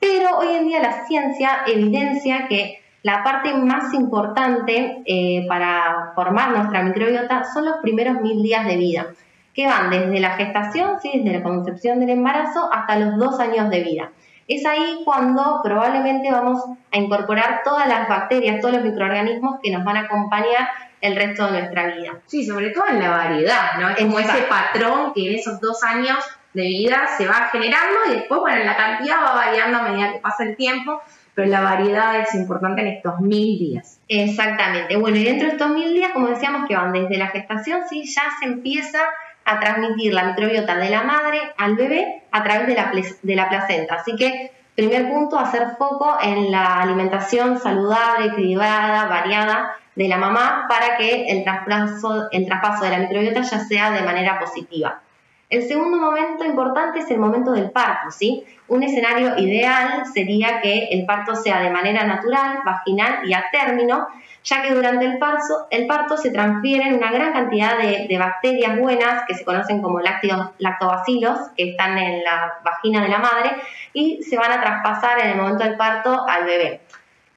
Pero 0.00 0.38
hoy 0.38 0.54
en 0.54 0.66
día 0.66 0.80
la 0.80 1.06
ciencia 1.06 1.60
evidencia 1.66 2.46
que 2.48 2.80
la 3.02 3.22
parte 3.22 3.54
más 3.54 3.94
importante 3.94 5.02
eh, 5.06 5.46
para 5.48 6.12
formar 6.14 6.50
nuestra 6.50 6.82
microbiota 6.82 7.44
son 7.52 7.64
los 7.64 7.76
primeros 7.82 8.20
mil 8.20 8.42
días 8.42 8.66
de 8.66 8.76
vida, 8.76 9.06
que 9.54 9.66
van 9.66 9.90
desde 9.90 10.20
la 10.20 10.30
gestación, 10.30 11.00
¿sí? 11.00 11.10
desde 11.14 11.38
la 11.38 11.42
concepción 11.42 12.00
del 12.00 12.10
embarazo, 12.10 12.68
hasta 12.72 12.98
los 12.98 13.16
dos 13.16 13.40
años 13.40 13.70
de 13.70 13.82
vida. 13.82 14.10
Es 14.46 14.64
ahí 14.64 15.02
cuando 15.04 15.60
probablemente 15.62 16.30
vamos 16.30 16.62
a 16.90 16.96
incorporar 16.96 17.60
todas 17.64 17.86
las 17.86 18.08
bacterias, 18.08 18.60
todos 18.60 18.74
los 18.74 18.84
microorganismos 18.84 19.60
que 19.62 19.70
nos 19.70 19.84
van 19.84 19.98
a 19.98 20.00
acompañar 20.00 20.68
el 21.00 21.16
resto 21.16 21.46
de 21.46 21.60
nuestra 21.60 21.86
vida. 21.94 22.12
Sí, 22.26 22.44
sobre 22.44 22.70
todo 22.70 22.86
en 22.88 23.00
la 23.00 23.10
variedad, 23.10 23.78
¿no? 23.78 23.90
Es 23.90 24.00
como 24.00 24.18
ese 24.18 24.42
patrón 24.48 25.12
que 25.14 25.28
en 25.28 25.34
esos 25.38 25.60
dos 25.60 25.82
años 25.84 26.18
de 26.58 26.64
vida 26.64 27.08
se 27.16 27.26
va 27.26 27.48
generando 27.52 27.98
y 28.08 28.14
después, 28.14 28.40
bueno, 28.40 28.64
la 28.64 28.76
cantidad 28.76 29.16
va 29.24 29.34
variando 29.34 29.78
a 29.78 29.82
medida 29.82 30.12
que 30.12 30.18
pasa 30.18 30.42
el 30.42 30.56
tiempo, 30.56 31.00
pero 31.34 31.48
la 31.48 31.60
variedad 31.60 32.20
es 32.20 32.34
importante 32.34 32.80
en 32.80 32.88
estos 32.88 33.20
mil 33.20 33.58
días. 33.58 34.00
Exactamente. 34.08 34.96
Bueno, 34.96 35.16
y 35.18 35.24
dentro 35.24 35.46
de 35.46 35.52
estos 35.52 35.70
mil 35.70 35.94
días, 35.94 36.10
como 36.12 36.26
decíamos, 36.26 36.66
que 36.66 36.74
van 36.74 36.92
desde 36.92 37.16
la 37.16 37.28
gestación, 37.28 37.82
sí, 37.88 38.02
ya 38.04 38.22
se 38.40 38.46
empieza 38.46 38.98
a 39.44 39.60
transmitir 39.60 40.12
la 40.12 40.24
microbiota 40.24 40.74
de 40.76 40.90
la 40.90 41.04
madre 41.04 41.38
al 41.56 41.76
bebé 41.76 42.24
a 42.32 42.42
través 42.42 42.66
de 42.66 42.74
la, 42.74 42.92
de 43.22 43.36
la 43.36 43.48
placenta. 43.48 43.94
Así 43.94 44.16
que, 44.16 44.50
primer 44.74 45.08
punto, 45.08 45.38
hacer 45.38 45.76
foco 45.78 46.18
en 46.20 46.50
la 46.50 46.82
alimentación 46.82 47.60
saludable, 47.60 48.26
equilibrada, 48.26 49.06
variada 49.06 49.76
de 49.94 50.08
la 50.08 50.16
mamá 50.16 50.66
para 50.68 50.96
que 50.96 51.28
el 51.28 51.44
traspaso, 51.44 52.28
el 52.32 52.46
traspaso 52.46 52.84
de 52.84 52.90
la 52.90 52.98
microbiota 52.98 53.42
ya 53.42 53.60
sea 53.60 53.92
de 53.92 54.02
manera 54.02 54.40
positiva. 54.40 55.02
El 55.50 55.66
segundo 55.66 55.96
momento 55.96 56.44
importante 56.44 56.98
es 56.98 57.10
el 57.10 57.18
momento 57.18 57.52
del 57.52 57.70
parto, 57.70 58.10
¿sí? 58.10 58.44
Un 58.68 58.82
escenario 58.82 59.38
ideal 59.38 60.04
sería 60.12 60.60
que 60.60 60.88
el 60.90 61.06
parto 61.06 61.34
sea 61.34 61.62
de 61.62 61.70
manera 61.70 62.04
natural, 62.04 62.58
vaginal 62.66 63.26
y 63.26 63.32
a 63.32 63.46
término, 63.50 64.08
ya 64.44 64.60
que 64.60 64.74
durante 64.74 65.06
el 65.06 65.18
parto, 65.18 65.66
el 65.70 65.86
parto 65.86 66.18
se 66.18 66.32
transfieren 66.32 66.92
una 66.94 67.10
gran 67.10 67.32
cantidad 67.32 67.78
de, 67.78 68.18
bacterias 68.18 68.78
buenas 68.78 69.24
que 69.26 69.34
se 69.34 69.44
conocen 69.46 69.80
como 69.80 70.00
lactobacilos, 70.00 71.38
que 71.56 71.70
están 71.70 71.96
en 71.96 72.22
la 72.22 72.58
vagina 72.62 73.00
de 73.00 73.08
la 73.08 73.18
madre, 73.18 73.52
y 73.94 74.22
se 74.22 74.36
van 74.36 74.52
a 74.52 74.60
traspasar 74.60 75.18
en 75.20 75.30
el 75.30 75.36
momento 75.38 75.64
del 75.64 75.78
parto 75.78 76.28
al 76.28 76.44
bebé. 76.44 76.82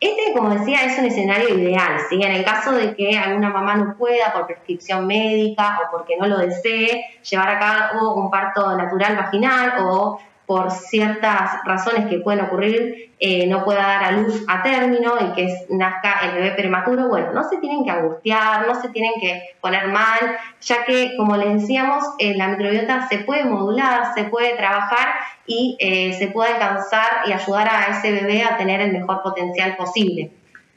Este, 0.01 0.33
como 0.33 0.49
decía, 0.49 0.83
es 0.83 0.97
un 0.97 1.05
escenario 1.05 1.49
ideal, 1.49 1.99
¿sí? 2.09 2.15
En 2.15 2.31
el 2.31 2.43
caso 2.43 2.71
de 2.71 2.95
que 2.95 3.15
alguna 3.15 3.51
mamá 3.51 3.75
no 3.75 3.95
pueda 3.95 4.33
por 4.33 4.47
prescripción 4.47 5.05
médica 5.05 5.79
o 5.79 5.91
porque 5.91 6.17
no 6.17 6.25
lo 6.25 6.39
desee 6.39 7.05
llevar 7.21 7.49
a 7.49 7.59
cabo 7.59 8.15
un 8.15 8.31
parto 8.31 8.75
natural 8.75 9.15
vaginal 9.15 9.73
o 9.85 10.19
por 10.51 10.69
ciertas 10.69 11.63
razones 11.63 12.07
que 12.07 12.19
pueden 12.19 12.43
ocurrir, 12.43 13.13
eh, 13.21 13.47
no 13.47 13.63
pueda 13.63 13.83
dar 13.83 14.03
a 14.03 14.11
luz 14.11 14.43
a 14.49 14.61
término 14.61 15.13
y 15.21 15.31
que 15.31 15.47
nazca 15.69 16.19
el 16.25 16.33
bebé 16.33 16.51
prematuro, 16.51 17.07
bueno, 17.07 17.31
no 17.31 17.47
se 17.47 17.55
tienen 17.55 17.85
que 17.85 17.91
angustiar, 17.91 18.67
no 18.67 18.75
se 18.81 18.89
tienen 18.89 19.13
que 19.21 19.41
poner 19.61 19.87
mal, 19.87 20.19
ya 20.59 20.83
que, 20.83 21.15
como 21.15 21.37
les 21.37 21.61
decíamos, 21.61 22.03
eh, 22.19 22.35
la 22.35 22.49
microbiota 22.49 23.07
se 23.07 23.19
puede 23.19 23.45
modular, 23.45 24.13
se 24.13 24.25
puede 24.25 24.57
trabajar 24.57 25.13
y 25.47 25.77
eh, 25.79 26.11
se 26.19 26.27
puede 26.27 26.51
alcanzar 26.51 27.25
y 27.27 27.31
ayudar 27.31 27.69
a 27.69 27.97
ese 27.97 28.11
bebé 28.11 28.43
a 28.43 28.57
tener 28.57 28.81
el 28.81 28.91
mejor 28.91 29.23
potencial 29.23 29.77
posible. 29.77 30.31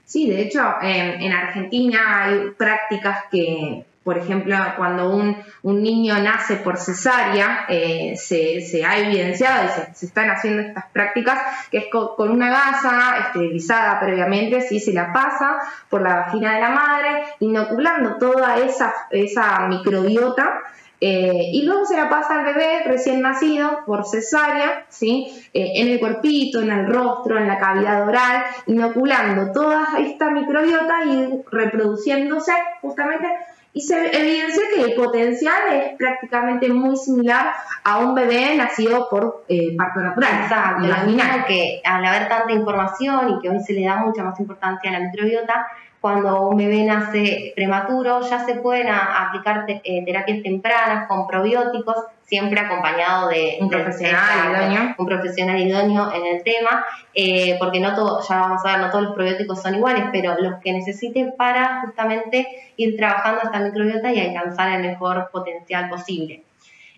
Sí, 0.05 0.31
de 0.31 0.43
hecho, 0.43 0.63
en 0.83 1.33
Argentina 1.33 2.23
hay 2.23 2.51
prácticas 2.57 3.25
que 3.29 3.85
por 4.05 4.19
ejemplo, 4.19 4.55
cuando 4.77 5.11
un, 5.11 5.43
niño 5.63 6.19
nace 6.21 6.57
por 6.57 6.77
cesárea, 6.77 7.65
eh, 7.69 8.15
se, 8.17 8.85
ha 8.85 8.99
evidenciado 8.99 9.65
y 9.65 9.95
se, 9.95 10.07
están 10.07 10.31
haciendo 10.31 10.63
estas 10.63 10.85
prácticas, 10.93 11.39
que 11.71 11.79
es 11.79 11.87
con, 11.91 12.31
una 12.31 12.51
gasa 12.51 13.19
esterilizada 13.27 13.99
previamente, 13.99 14.61
si 14.61 14.79
se 14.79 14.93
la 14.93 15.13
pasa 15.13 15.57
por 15.89 16.03
la 16.03 16.17
vagina 16.17 16.55
de 16.55 16.61
la 16.61 16.71
madre, 16.71 17.25
inoculando 17.41 18.17
toda 18.19 18.59
esa, 18.59 18.93
esa 19.11 19.67
microbiota 19.69 20.61
eh, 21.01 21.51
y 21.53 21.67
luego 21.67 21.85
se 21.85 21.97
la 21.97 22.09
pasa 22.09 22.39
al 22.39 22.45
bebé 22.47 22.83
recién 22.87 23.21
nacido 23.21 23.81
por 23.85 24.07
cesárea, 24.07 24.87
¿sí? 24.89 25.27
Eh, 25.53 25.73
en 25.75 25.89
el 25.89 25.99
cuerpito, 25.99 26.61
en 26.63 26.71
el 26.71 26.87
rostro, 26.87 27.37
en 27.37 27.47
la 27.47 27.59
cavidad 27.59 28.09
oral, 28.09 28.45
inoculando 28.67 29.53
toda 29.53 29.87
esta 29.99 30.31
microbiota 30.31 31.05
y 31.05 31.43
reproduciéndose 31.51 32.53
justamente 32.81 33.27
y 33.77 33.81
se 33.81 33.97
evidencia 34.17 34.63
que 34.73 34.83
el 34.83 34.95
potencial 34.95 35.61
es 35.73 35.97
prácticamente 35.99 36.69
muy 36.69 36.97
similar 36.97 37.53
a 37.83 37.99
un 37.99 38.15
bebé 38.15 38.55
nacido 38.57 39.09
por 39.11 39.45
eh, 39.49 39.77
parto 39.77 40.01
natural. 40.01 40.31
Exacto, 40.43 40.85
imagino 40.85 41.23
que 41.49 41.83
al 41.85 42.05
haber 42.05 42.29
tanta 42.29 42.53
información 42.53 43.31
y 43.31 43.43
que 43.43 43.51
hoy 43.51 43.59
se 43.61 43.73
le 43.73 43.85
da 43.85 43.97
mucha 43.97 44.23
más 44.23 44.39
importancia 44.39 44.91
a 44.91 44.93
la 44.93 45.01
microbiota, 45.01 45.67
cuando 46.01 46.49
un 46.51 46.57
bebé 46.57 46.85
nace 46.85 47.53
prematuro 47.57 48.21
ya 48.21 48.45
se 48.45 48.57
pueden 48.57 48.89
aplicar 48.91 49.65
eh, 49.67 50.05
terapias 50.05 50.43
tempranas 50.43 51.09
con 51.09 51.27
probióticos, 51.27 51.97
siempre 52.27 52.61
acompañado 52.61 53.29
de 53.29 53.59
un 53.61 53.69
profesional 53.69 54.51
idóneo. 54.51 54.95
Un 54.99 55.07
profesional 55.07 55.59
idóneo 55.59 56.13
en 56.13 56.27
el 56.27 56.43
tema, 56.43 56.85
eh, 57.15 57.57
porque 57.59 57.81
no 57.81 57.95
todo, 57.95 58.21
ya 58.27 58.37
vamos 58.41 58.65
a 58.65 58.73
ver, 58.73 58.81
no 58.81 58.91
todos 58.91 59.05
los 59.05 59.15
probióticos 59.15 59.61
son 59.61 59.75
iguales, 59.75 60.05
pero 60.13 60.35
los 60.41 60.61
que 60.61 60.73
necesiten 60.73 61.35
para 61.37 61.83
justamente 61.83 62.47
ir 62.77 62.97
trabajando 62.97 63.43
esta 63.45 63.61
microbiota 63.61 64.13
y 64.13 64.21
alcanzar 64.21 64.73
el 64.73 64.83
mejor 64.83 65.29
potencial 65.31 65.89
posible. 65.89 66.43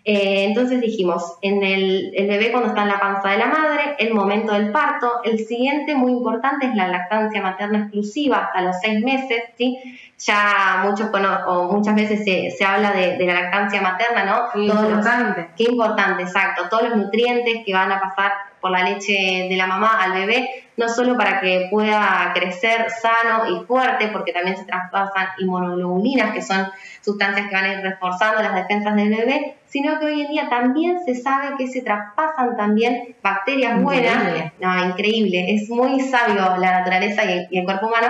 Eh, 0.09 0.45
entonces 0.45 0.79
dijimos, 0.79 1.37
en 1.41 1.61
el, 1.61 2.13
bebé 2.15 2.49
cuando 2.49 2.69
está 2.69 2.83
en 2.83 2.87
la 2.87 2.99
panza 3.01 3.27
de 3.27 3.39
la 3.39 3.47
madre, 3.47 3.97
el 3.99 4.13
momento 4.13 4.53
del 4.53 4.71
parto, 4.71 5.21
el 5.25 5.45
siguiente 5.45 5.95
muy 5.95 6.13
importante 6.13 6.65
es 6.65 6.75
la 6.75 6.87
lactancia 6.87 7.41
materna 7.41 7.79
exclusiva 7.79 8.37
hasta 8.37 8.61
los 8.61 8.77
seis 8.81 9.03
meses, 9.03 9.43
¿sí? 9.57 9.77
Ya 10.17 10.85
muchos 10.85 11.09
o 11.45 11.73
muchas 11.73 11.93
veces 11.93 12.23
se, 12.23 12.63
habla 12.63 12.93
de, 12.93 13.17
la 13.25 13.33
lactancia 13.33 13.81
materna, 13.81 14.23
¿no? 14.23 14.43
Qué 14.53 14.61
importante. 14.61 15.49
qué 15.57 15.63
importante, 15.65 16.23
exacto. 16.23 16.69
Todos 16.69 16.87
los 16.87 16.95
nutrientes 16.95 17.65
que 17.65 17.73
van 17.73 17.91
a 17.91 17.99
pasar 17.99 18.31
por 18.61 18.71
la 18.71 18.83
leche 18.83 19.47
de 19.49 19.55
la 19.57 19.67
mamá 19.67 20.01
al 20.01 20.13
bebé, 20.13 20.67
no 20.77 20.87
solo 20.87 21.17
para 21.17 21.41
que 21.41 21.67
pueda 21.69 22.31
crecer 22.33 22.87
sano 22.91 23.49
y 23.49 23.65
fuerte, 23.65 24.07
porque 24.07 24.31
también 24.31 24.55
se 24.55 24.63
traspasan 24.63 25.27
inmunoglobulinas, 25.39 26.33
que 26.33 26.41
son 26.41 26.65
sustancias 27.01 27.47
que 27.49 27.55
van 27.55 27.65
a 27.65 27.73
ir 27.73 27.79
reforzando 27.81 28.41
las 28.41 28.55
defensas 28.55 28.95
del 28.95 29.09
bebé, 29.09 29.57
sino 29.77 29.99
que 29.99 30.07
hoy 30.07 30.21
en 30.21 30.31
día 30.31 30.49
también 30.49 31.03
se 31.05 31.13
sabe 31.13 31.55
que 31.55 31.67
se 31.67 31.83
traspasan 31.83 32.57
también 32.57 33.15
bacterias 33.21 33.79
buenas. 33.79 34.51
No, 34.59 34.85
increíble, 34.87 35.53
es 35.53 35.69
muy 35.69 35.99
sabio 35.99 36.57
la 36.57 36.79
naturaleza 36.79 37.23
y 37.25 37.47
el, 37.55 37.63
cuerpo 37.63 37.85
humano, 37.85 38.07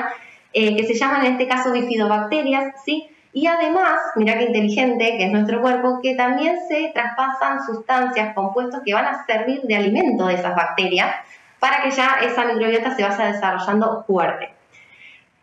eh, 0.53 0.77
que 0.77 0.83
se 0.86 0.93
llaman 0.93 1.25
en 1.25 1.33
este 1.33 1.45
caso 1.45 1.74
bifidobacterias, 1.74 2.74
¿sí? 2.86 3.09
Y 3.33 3.47
además, 3.47 4.00
mira 4.15 4.38
qué 4.38 4.45
inteligente 4.45 5.17
que 5.17 5.25
es 5.25 5.31
nuestro 5.33 5.59
cuerpo, 5.62 6.00
que 6.01 6.15
también 6.15 6.55
se 6.69 6.89
traspasan 6.93 7.65
sustancias, 7.65 8.33
compuestos 8.33 8.81
que 8.86 8.93
van 8.93 9.05
a 9.05 9.25
servir 9.25 9.63
de 9.63 9.75
alimento 9.75 10.27
de 10.27 10.36
esas 10.36 10.55
bacterias 10.55 11.13
para 11.59 11.81
que 11.83 11.91
ya 11.91 12.19
esa 12.24 12.45
microbiota 12.45 12.95
se 12.95 13.03
vaya 13.03 13.25
desarrollando 13.25 14.05
fuerte. 14.07 14.53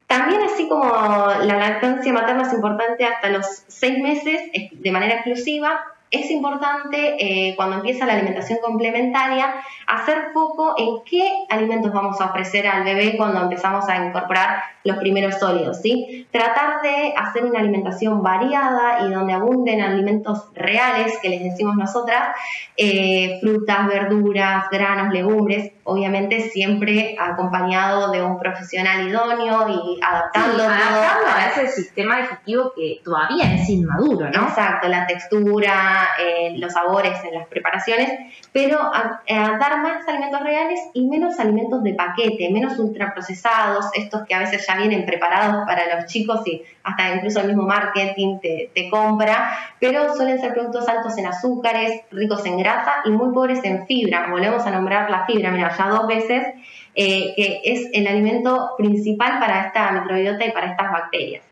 También 0.06 0.40
así 0.42 0.68
como 0.70 0.86
la 0.86 1.58
lactancia 1.58 2.14
materna 2.14 2.44
es 2.44 2.52
importante 2.54 3.04
hasta 3.04 3.28
los 3.28 3.44
seis 3.68 3.98
meses 3.98 4.40
de 4.72 4.90
manera 4.90 5.16
exclusiva, 5.16 5.84
es 6.11 6.30
importante 6.30 7.16
eh, 7.18 7.54
cuando 7.56 7.76
empieza 7.76 8.06
la 8.06 8.14
alimentación 8.14 8.58
complementaria 8.62 9.54
hacer 9.87 10.30
foco 10.32 10.75
en 10.78 11.02
qué 11.04 11.28
alimentos 11.49 11.92
vamos 11.92 12.20
a 12.20 12.26
ofrecer 12.26 12.66
al 12.66 12.84
bebé 12.84 13.16
cuando 13.16 13.42
empezamos 13.42 13.88
a 13.88 14.06
incorporar 14.06 14.62
los 14.84 14.99
primeros 14.99 15.37
sólidos, 15.37 15.80
¿sí? 15.80 16.26
Tratar 16.30 16.82
de 16.82 17.14
hacer 17.16 17.44
una 17.44 17.61
alimentación 17.61 18.23
variada 18.23 19.06
y 19.06 19.12
donde 19.12 19.32
abunden 19.32 19.80
alimentos 19.80 20.49
reales, 20.54 21.18
que 21.20 21.30
les 21.30 21.42
decimos 21.42 21.75
nosotras, 21.76 22.37
eh, 22.76 23.38
frutas, 23.40 23.87
verduras, 23.88 24.68
granos, 24.70 25.12
legumbres, 25.12 25.73
obviamente 25.84 26.48
siempre 26.48 27.14
acompañado 27.18 28.10
de 28.10 28.22
un 28.22 28.38
profesional 28.38 29.06
idóneo 29.06 29.68
y 29.68 30.00
adaptando 30.02 30.64
adaptando 30.64 31.28
a 31.28 31.48
ese 31.50 31.68
sistema 31.68 32.16
digestivo 32.16 32.72
que 32.74 33.00
todavía 33.04 33.54
es 33.54 33.68
inmaduro, 33.68 34.30
¿no? 34.30 34.48
Exacto, 34.48 34.88
la 34.88 35.06
textura, 35.06 36.08
eh, 36.18 36.54
los 36.56 36.72
sabores 36.72 37.22
en 37.24 37.34
las 37.34 37.46
preparaciones, 37.48 38.10
pero 38.52 38.78
a, 38.80 39.20
dar 39.26 39.82
más 39.82 40.08
alimentos 40.08 40.40
reales 40.40 40.80
y 40.94 41.06
menos 41.06 41.38
alimentos 41.38 41.82
de 41.82 41.92
paquete, 41.94 42.50
menos 42.50 42.78
ultraprocesados, 42.78 43.87
estos 43.94 44.22
que 44.26 44.35
a 44.35 44.38
veces 44.38 44.66
ya 44.66 44.76
vienen 44.76 45.04
preparados 45.04 45.66
para 45.66 45.96
los 45.96 46.06
chicos 46.06 46.40
y 46.46 46.62
hasta 46.82 47.14
incluso 47.14 47.40
el 47.40 47.48
mismo 47.48 47.64
marketing 47.64 48.38
te, 48.40 48.70
te 48.74 48.88
compra, 48.88 49.52
pero 49.78 50.14
suelen 50.14 50.40
ser 50.40 50.54
productos 50.54 50.88
altos 50.88 51.16
en 51.18 51.26
azúcares, 51.26 52.02
ricos 52.11 52.44
en 52.46 52.59
grasa 52.59 52.96
y 53.04 53.11
muy 53.11 53.35
pobres 53.35 53.61
en 53.64 53.87
fibra. 53.87 54.28
Volvemos 54.30 54.64
a 54.66 54.70
nombrar 54.70 55.11
la 55.11 55.26
fibra, 55.26 55.50
mira, 55.50 55.73
ya 55.76 55.88
dos 55.88 56.06
veces, 56.06 56.46
eh, 56.94 57.34
que 57.37 57.60
es 57.64 57.88
el 57.92 58.06
alimento 58.06 58.70
principal 58.78 59.38
para 59.40 59.66
esta 59.66 59.92
microbiota 59.92 60.44
y 60.44 60.52
para 60.52 60.70
estas 60.70 60.92
bacterias. 60.92 61.44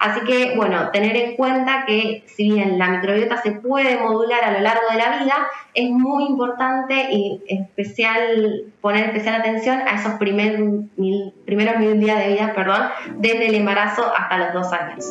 Así 0.00 0.20
que, 0.24 0.56
bueno, 0.56 0.90
tener 0.92 1.14
en 1.14 1.36
cuenta 1.36 1.84
que 1.86 2.24
si 2.26 2.50
bien 2.50 2.78
la 2.78 2.88
microbiota 2.88 3.36
se 3.36 3.52
puede 3.52 3.98
modular 3.98 4.42
a 4.42 4.50
lo 4.50 4.60
largo 4.60 4.88
de 4.90 4.96
la 4.96 5.22
vida, 5.22 5.34
es 5.74 5.90
muy 5.90 6.24
importante 6.24 7.08
y 7.10 7.42
especial 7.46 8.72
poner 8.80 9.08
especial 9.08 9.34
atención 9.34 9.82
a 9.86 9.96
esos 9.96 10.14
primeros 10.14 10.80
mil 10.96 12.00
días 12.00 12.18
de 12.18 12.28
vida, 12.32 12.52
perdón, 12.54 12.88
desde 13.16 13.48
el 13.48 13.54
embarazo 13.56 14.10
hasta 14.16 14.38
los 14.38 14.54
dos 14.54 14.72
años. 14.72 15.04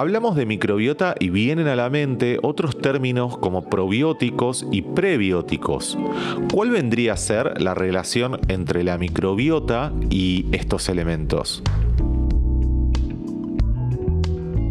Hablamos 0.00 0.34
de 0.34 0.46
microbiota 0.46 1.14
y 1.18 1.28
vienen 1.28 1.68
a 1.68 1.76
la 1.76 1.90
mente 1.90 2.38
otros 2.42 2.78
términos 2.78 3.36
como 3.36 3.68
probióticos 3.68 4.64
y 4.72 4.80
prebióticos. 4.80 5.98
¿Cuál 6.50 6.70
vendría 6.70 7.12
a 7.12 7.16
ser 7.18 7.60
la 7.60 7.74
relación 7.74 8.40
entre 8.48 8.82
la 8.82 8.96
microbiota 8.96 9.92
y 10.08 10.46
estos 10.52 10.88
elementos? 10.88 11.62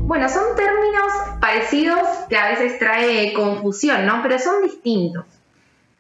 Bueno, 0.08 0.28
son 0.30 0.56
términos 0.56 1.14
parecidos 1.40 2.00
que 2.28 2.36
a 2.36 2.50
veces 2.50 2.80
trae 2.80 3.32
confusión, 3.34 4.08
¿no? 4.08 4.24
Pero 4.24 4.40
son 4.40 4.64
distintos. 4.64 5.26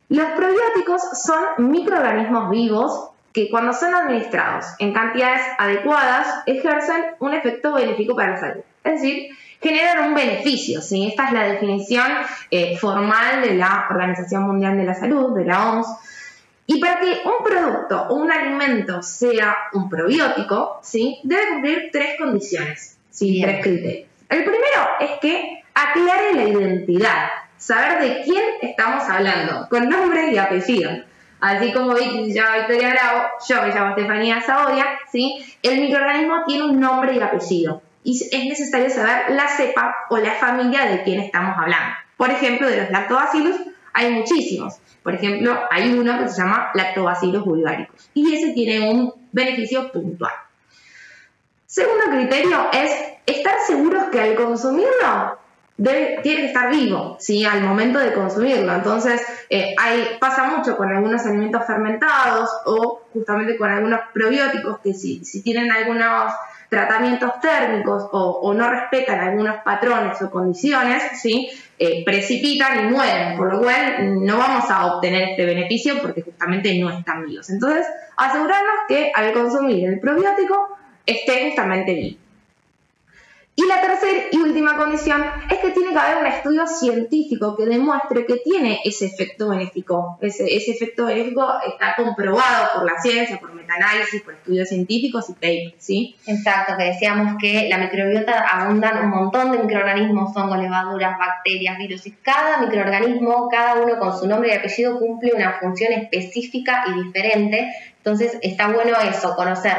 Los 0.08 0.26
probióticos 0.30 1.04
son 1.24 1.70
microorganismos 1.70 2.50
vivos 2.50 3.10
que 3.34 3.50
cuando 3.50 3.74
son 3.74 3.94
administrados 3.94 4.66
en 4.80 4.94
cantidades 4.94 5.42
adecuadas 5.58 6.28
ejercen 6.46 7.06
un 7.20 7.34
efecto 7.34 7.74
benéfico 7.74 8.16
para 8.16 8.32
la 8.32 8.40
salud. 8.40 8.64
Es 8.84 9.02
decir, 9.02 9.30
generan 9.62 10.10
un 10.10 10.16
beneficio. 10.16 10.82
¿sí? 10.82 11.08
Esta 11.08 11.28
es 11.28 11.34
la 11.34 11.44
definición 11.44 12.08
eh, 12.52 12.78
formal 12.78 13.42
de 13.42 13.56
la 13.56 13.88
Organización 13.90 14.44
Mundial 14.44 14.78
de 14.78 14.84
la 14.84 14.96
Salud, 14.96 15.36
de 15.36 15.46
la 15.46 15.72
OMS. 15.72 15.88
Y 16.66 16.80
para 16.80 17.00
que 17.00 17.22
un 17.26 17.44
producto 17.44 18.08
o 18.10 18.16
un 18.16 18.32
alimento 18.32 19.02
sea 19.02 19.56
un 19.74 19.90
probiótico, 19.90 20.80
¿sí? 20.84 21.20
debe 21.24 21.48
cumplir 21.50 21.90
tres 21.92 22.18
condiciones, 22.20 22.98
¿sí? 23.10 23.42
tres 23.42 23.64
criterios. 23.64 24.08
El 24.30 24.44
primero 24.44 24.88
es 25.00 25.20
que 25.20 25.64
aclare 25.74 26.36
la 26.36 26.44
identidad, 26.44 27.30
saber 27.58 28.00
de 28.02 28.22
quién 28.22 28.44
estamos 28.62 29.04
hablando, 29.10 29.68
con 29.70 29.90
nombre 29.90 30.32
y 30.32 30.38
apellido. 30.38 30.92
Así 31.42 31.72
como 31.72 31.94
Vicky 31.94 32.32
se 32.32 32.40
llama 32.40 32.58
Victoria 32.58 32.90
Bravo, 32.90 33.24
yo 33.48 33.62
me 33.62 33.70
llamo 33.70 33.90
Estefanía 33.92 34.42
Zaoria, 34.42 34.86
¿sí? 35.12 35.44
el 35.64 35.80
microorganismo 35.82 36.44
tiene 36.46 36.66
un 36.66 36.80
nombre 36.80 37.16
y 37.16 37.20
apellido 37.22 37.82
y 38.04 38.22
es 38.32 38.46
necesario 38.46 38.90
saber 38.90 39.32
la 39.32 39.48
cepa 39.48 39.96
o 40.10 40.18
la 40.18 40.34
familia 40.34 40.86
de 40.86 41.04
quién 41.04 41.20
estamos 41.20 41.58
hablando. 41.58 41.96
Por 42.18 42.30
ejemplo, 42.30 42.68
de 42.68 42.82
los 42.82 42.92
lactobacillus 42.92 43.56
hay 43.94 44.12
muchísimos. 44.12 44.80
Por 45.04 45.16
ejemplo, 45.16 45.58
hay 45.72 45.94
uno 45.94 46.20
que 46.20 46.30
se 46.30 46.42
llama 46.42 46.72
lactobacillus 46.74 47.44
vulgaricus 47.44 48.10
y 48.14 48.36
ese 48.36 48.54
tiene 48.54 48.90
un 48.90 49.14
beneficio 49.32 49.92
puntual. 49.92 50.34
Segundo 51.66 52.06
criterio 52.12 52.68
es 52.74 52.92
estar 53.26 53.56
seguros 53.66 54.06
que 54.12 54.20
al 54.20 54.36
consumirlo 54.36 55.40
tiene 55.84 56.42
que 56.42 56.46
estar 56.48 56.70
vivo, 56.70 57.16
¿sí? 57.20 57.46
Al 57.46 57.62
momento 57.62 58.00
de 58.00 58.14
consumirlo. 58.14 58.74
Entonces, 58.74 59.22
eh, 59.50 59.76
pasa 60.20 60.44
mucho 60.44 60.76
con 60.76 60.90
algunos 60.90 61.26
alimentos 61.26 61.66
fermentados 61.66 62.50
o 62.66 63.02
justamente 63.14 63.58
con 63.58 63.70
algunos 63.70 64.02
probióticos 64.14 64.80
que 64.80 64.94
si, 64.94 65.24
si 65.24 65.42
tienen 65.42 65.72
algunos 65.72 66.34
tratamientos 66.68 67.32
térmicos 67.42 68.08
o, 68.12 68.54
no 68.54 68.70
respetan 68.70 69.20
algunos 69.22 69.58
patrones 69.64 70.22
o 70.22 70.30
condiciones, 70.30 71.02
¿sí? 71.20 71.50
Eh, 71.80 72.04
precipitan 72.06 72.80
y 72.80 72.92
mueren, 72.92 73.38
por 73.38 73.52
lo 73.54 73.62
cual 73.62 74.24
no 74.24 74.38
vamos 74.38 74.70
a 74.70 74.94
obtener 74.94 75.30
este 75.30 75.46
beneficio 75.46 76.00
porque 76.02 76.22
justamente 76.22 76.78
no 76.78 76.90
están 76.90 77.26
vivos. 77.26 77.50
Entonces, 77.50 77.88
asegurarnos 78.18 78.76
que 78.88 79.12
al 79.16 79.32
consumir 79.34 79.88
el 79.88 80.00
probiótico 80.00 80.78
esté 81.06 81.48
justamente 81.48 81.94
vivo. 81.94 82.29
Y 83.60 83.68
la 83.68 83.82
tercera 83.82 84.20
y 84.32 84.38
última 84.38 84.78
condición 84.78 85.22
es 85.52 85.58
que 85.58 85.72
tiene 85.72 85.92
que 85.92 86.00
haber 86.00 86.20
un 86.20 86.28
estudio 86.28 86.66
científico 86.66 87.58
que 87.58 87.66
demuestre 87.66 88.26
que 88.26 88.38
tiene 88.38 88.80
ese 88.86 89.08
efecto 89.08 89.50
benéfico. 89.50 90.18
Ese, 90.22 90.46
efecto 90.46 91.08
benéfico 91.08 91.46
está 91.68 91.94
comprobado 91.98 92.70
por 92.74 92.90
la 92.90 93.02
ciencia, 93.02 93.38
por 93.38 93.54
metaanálisis, 93.54 94.22
por 94.22 94.36
estudios 94.36 94.70
científicos 94.70 95.30
y 95.30 95.34
papers, 95.34 95.76
¿sí? 95.78 96.16
Exacto, 96.26 96.76
que 96.78 96.86
decíamos 96.86 97.36
que 97.38 97.68
la 97.68 97.80
microbiota 97.80 98.48
abundan 98.48 99.04
un 99.04 99.10
montón 99.10 99.52
de 99.52 99.58
microorganismos, 99.58 100.38
hongos, 100.38 100.60
levaduras, 100.60 101.20
bacterias, 101.20 101.78
virus, 101.80 102.08
y 102.08 102.12
cada 102.12 102.60
microorganismo, 102.60 103.50
cada 103.50 103.74
uno 103.74 104.00
con 104.00 104.18
su 104.18 104.26
nombre 104.26 104.52
y 104.54 104.58
apellido 104.58 104.98
cumple 104.98 105.34
una 105.36 105.60
función 105.60 105.92
específica 105.92 106.86
y 106.88 107.04
diferente. 107.04 107.68
Entonces 107.98 108.38
está 108.42 108.70
bueno 108.70 108.96
eso, 109.02 109.36
conocer 109.36 109.74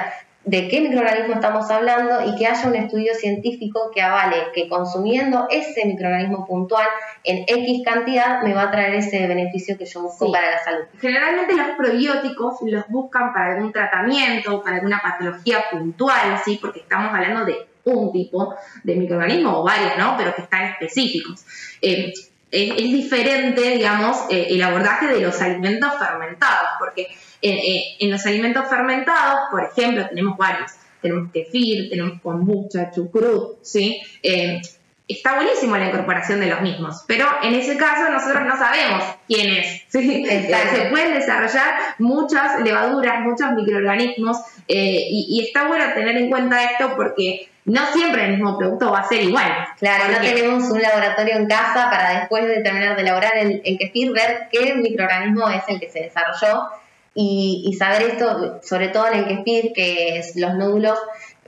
de 0.44 0.68
qué 0.68 0.80
microorganismo 0.80 1.34
estamos 1.34 1.70
hablando 1.70 2.26
y 2.26 2.34
que 2.36 2.46
haya 2.46 2.66
un 2.66 2.74
estudio 2.74 3.14
científico 3.14 3.90
que 3.94 4.00
avale 4.00 4.36
que 4.54 4.68
consumiendo 4.68 5.46
ese 5.50 5.84
microorganismo 5.84 6.46
puntual 6.46 6.86
en 7.24 7.44
X 7.46 7.82
cantidad 7.84 8.42
me 8.42 8.54
va 8.54 8.62
a 8.62 8.70
traer 8.70 8.94
ese 8.94 9.26
beneficio 9.26 9.76
que 9.76 9.84
yo 9.84 10.02
busco 10.02 10.32
para 10.32 10.50
la 10.50 10.64
salud. 10.64 10.84
Generalmente 10.98 11.54
los 11.54 11.76
probióticos 11.76 12.56
los 12.62 12.88
buscan 12.88 13.34
para 13.34 13.54
algún 13.54 13.70
tratamiento, 13.70 14.62
para 14.62 14.76
alguna 14.76 15.00
patología 15.02 15.64
puntual, 15.70 16.40
¿sí? 16.42 16.58
porque 16.60 16.80
estamos 16.80 17.12
hablando 17.12 17.44
de 17.44 17.66
un 17.84 18.10
tipo 18.10 18.54
de 18.82 18.94
microorganismo 18.94 19.58
o 19.58 19.62
varios, 19.62 19.98
¿no? 19.98 20.14
pero 20.16 20.34
que 20.34 20.42
están 20.42 20.64
específicos. 20.64 21.44
Eh, 21.82 22.12
es, 22.50 22.76
diferente, 22.76 23.60
digamos, 23.60 24.16
eh, 24.28 24.48
el 24.50 24.62
abordaje 24.62 25.06
de 25.06 25.20
los 25.20 25.40
alimentos 25.40 25.92
fermentados, 25.98 26.68
porque 26.78 27.08
eh, 27.42 27.96
en, 27.98 28.10
los 28.10 28.24
alimentos 28.26 28.68
fermentados, 28.68 29.40
por 29.50 29.64
ejemplo, 29.64 30.06
tenemos 30.08 30.36
varios. 30.36 30.72
Tenemos 31.00 31.32
kefir, 31.32 31.88
tenemos 31.88 32.20
kombucha, 32.20 32.90
chucrut, 32.90 33.62
¿sí? 33.62 34.02
Eh, 34.22 34.60
está 35.08 35.36
buenísimo 35.36 35.76
la 35.76 35.86
incorporación 35.88 36.40
de 36.40 36.46
los 36.46 36.60
mismos, 36.60 37.04
pero 37.06 37.26
en 37.42 37.54
ese 37.54 37.76
caso 37.76 38.12
nosotros 38.12 38.44
no 38.44 38.56
sabemos 38.56 39.02
quién 39.26 39.50
es. 39.50 39.82
¿sí? 39.88 40.24
Se 40.26 40.88
pueden 40.90 41.14
desarrollar 41.14 41.74
muchas 41.98 42.60
levaduras, 42.60 43.22
muchos 43.22 43.50
microorganismos 43.52 44.38
y, 44.68 45.26
y, 45.30 45.46
está 45.46 45.66
bueno 45.66 45.86
tener 45.94 46.16
en 46.16 46.30
cuenta 46.30 46.62
esto 46.62 46.94
porque 46.94 47.49
no 47.70 47.86
siempre 47.92 48.24
el 48.24 48.32
mismo 48.32 48.58
producto 48.58 48.90
va 48.90 49.00
a 49.00 49.08
ser 49.08 49.22
igual. 49.22 49.50
Claro, 49.78 50.12
no 50.12 50.20
tenemos 50.20 50.64
un 50.70 50.82
laboratorio 50.82 51.36
en 51.36 51.46
casa 51.46 51.88
para 51.90 52.20
después 52.20 52.46
de 52.46 52.62
terminar 52.62 52.96
de 52.96 53.02
elaborar 53.02 53.36
el, 53.36 53.62
el 53.64 53.78
kefir 53.78 54.12
ver 54.12 54.48
qué 54.50 54.74
microorganismo 54.74 55.48
es 55.48 55.62
el 55.68 55.78
que 55.78 55.88
se 55.88 56.00
desarrolló 56.00 56.68
y, 57.14 57.64
y 57.66 57.72
saber 57.74 58.02
esto, 58.02 58.60
sobre 58.62 58.88
todo 58.88 59.06
en 59.08 59.18
el 59.18 59.28
kefir, 59.28 59.72
que 59.72 60.18
es 60.18 60.36
los 60.36 60.54
nódulos 60.54 60.98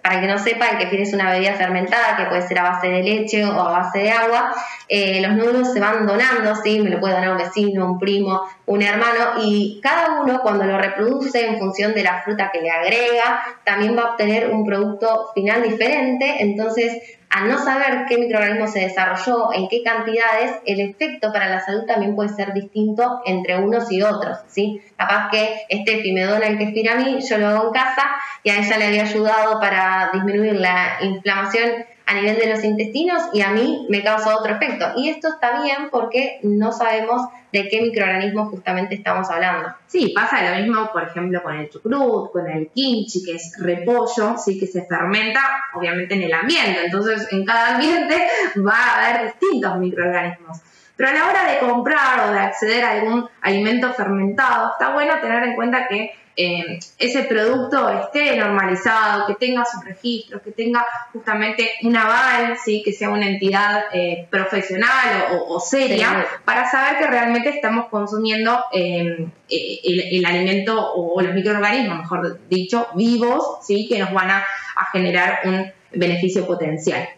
para 0.03 0.21
que 0.21 0.27
no 0.27 0.37
sepa, 0.39 0.67
el 0.67 0.79
kefir 0.79 1.01
es 1.01 1.15
una 1.15 1.31
bebida 1.31 1.55
fermentada 1.55 2.17
que 2.17 2.25
puede 2.25 2.43
ser 2.43 2.59
a 2.59 2.65
base 2.65 2.89
de 2.89 3.03
leche 3.05 3.45
o 3.45 3.53
a 3.53 3.71
base 3.71 4.01
de 4.01 4.11
agua. 4.11 4.53
Eh, 4.89 5.21
los 5.23 5.37
nódulos 5.37 5.73
se 5.73 5.79
van 5.79 6.07
donando, 6.07 6.57
¿sí? 6.57 6.81
Me 6.81 6.91
lo 6.91 6.99
puede 6.99 7.15
donar 7.15 7.31
un 7.31 7.39
vecino, 7.39 7.87
un 7.87 7.99
primo, 8.01 8.43
un 8.67 8.83
hermano, 8.83 9.41
y 9.41 9.81
cada 9.81 10.21
uno 10.21 10.41
cuando 10.43 10.65
lo 10.65 10.77
reproduce 10.77 11.47
en 11.47 11.59
función 11.59 11.95
de 11.95 12.03
la 12.03 12.21
fruta 12.23 12.51
que 12.53 12.61
le 12.61 12.71
agrega, 12.71 13.43
también 13.65 13.97
va 13.97 14.03
a 14.03 14.11
obtener 14.11 14.51
un 14.51 14.67
producto 14.67 15.31
final 15.35 15.63
diferente. 15.63 16.43
Entonces, 16.43 17.01
al 17.33 17.49
no 17.49 17.59
saber 17.59 18.05
qué 18.07 18.19
microorganismo 18.19 18.69
se 18.69 18.81
desarrolló, 18.81 19.53
en 19.55 19.69
qué 19.69 19.83
cantidades, 19.83 20.53
el 20.67 20.81
efecto 20.81 21.33
para 21.33 21.49
la 21.49 21.61
salud 21.61 21.85
también 21.87 22.15
puede 22.15 22.29
ser 22.29 22.53
distinto 22.53 23.23
entre 23.25 23.59
unos 23.59 23.91
y 23.91 24.03
otros, 24.03 24.39
¿sí? 24.49 24.83
Capaz 24.99 25.31
que 25.31 25.63
este 25.71 26.13
me 26.13 26.25
dona 26.25 26.47
el 26.47 26.59
kefir 26.59 26.91
a 26.91 26.97
mí, 26.97 27.19
yo 27.21 27.39
lo 27.39 27.49
hago 27.49 27.67
en 27.69 27.73
casa 27.73 28.11
y 28.43 28.51
a 28.51 28.59
ella 28.59 28.77
le 28.77 28.87
había 28.87 29.03
ayudado 29.05 29.59
para 29.61 30.11
disminuir 30.13 30.61
la 30.61 30.99
inflamación 31.01 31.87
a 32.07 32.15
nivel 32.15 32.37
de 32.37 32.47
los 32.47 32.65
intestinos 32.65 33.23
y 33.33 33.41
a 33.43 33.51
mí 33.51 33.87
me 33.89 34.03
causa 34.03 34.37
otro 34.37 34.55
efecto. 34.55 34.87
Y 34.97 35.09
esto 35.09 35.29
está 35.29 35.63
bien 35.63 35.89
porque 35.91 36.41
no 36.43 36.73
sabemos 36.73 37.23
de 37.53 37.69
qué 37.69 37.83
microorganismo 37.83 38.47
justamente 38.47 38.95
estamos 38.95 39.29
hablando. 39.31 39.75
Sí, 39.87 40.13
pasa 40.15 40.51
lo 40.51 40.57
mismo, 40.57 40.91
por 40.93 41.05
ejemplo, 41.05 41.43
con 41.43 41.55
el 41.55 41.69
chucrut, 41.69 42.33
con 42.33 42.49
el 42.49 42.69
kimchi, 42.69 43.23
que 43.25 43.37
es 43.37 43.53
repollo, 43.59 44.37
sí, 44.39 44.59
que 44.59 44.67
se 44.67 44.85
fermenta, 44.87 45.41
obviamente, 45.75 46.15
en 46.15 46.23
el 46.23 46.33
ambiente. 46.33 46.85
Entonces, 46.85 47.29
en 47.31 47.45
cada 47.45 47.75
ambiente 47.75 48.27
va 48.67 48.77
a 48.77 49.11
haber 49.11 49.35
distintos 49.35 49.79
microorganismos. 49.79 50.59
Pero 50.97 51.11
a 51.11 51.13
la 51.13 51.29
hora 51.29 51.53
de 51.53 51.59
comprar 51.59 52.29
o 52.29 52.33
de 52.33 52.39
acceder 52.39 52.85
a 52.85 52.93
algún 52.93 53.29
alimento 53.41 53.93
fermentado, 53.95 54.73
está 54.73 54.93
bueno 54.93 55.21
tener 55.21 55.43
en 55.45 55.55
cuenta 55.55 55.89
que 55.89 56.13
eh, 56.35 56.79
ese 56.99 57.25
producto 57.25 57.91
esté 57.91 58.37
normalizado, 58.37 59.27
que 59.27 59.35
tenga 59.35 59.67
sus 59.67 59.85
registros, 59.85 60.41
que 60.41 60.51
tenga 60.51 60.85
justamente 61.13 61.71
un 61.83 61.95
aval, 61.95 62.57
¿sí? 62.65 62.83
que 62.83 62.93
sea 62.93 63.11
una 63.11 63.27
entidad 63.27 63.85
eh, 63.93 64.27
profesional 64.31 65.43
o, 65.47 65.61
seria, 65.61 66.27
para 66.47 66.71
saber 66.71 66.99
que 66.99 67.07
realmente 67.07 67.51
estamos 67.51 67.89
consumiendo 67.91 68.65
eh, 68.73 69.27
el, 69.51 70.25
alimento 70.25 70.95
o, 70.95 71.21
los 71.21 71.35
microorganismos, 71.35 71.99
mejor 71.99 72.41
dicho, 72.49 72.89
vivos, 72.95 73.59
¿sí? 73.67 73.87
que 73.87 73.99
nos 73.99 74.13
van 74.13 74.31
a, 74.31 74.39
a 74.77 74.87
generar 74.91 75.41
un 75.45 75.71
beneficio 75.93 76.47
potencial. 76.47 77.09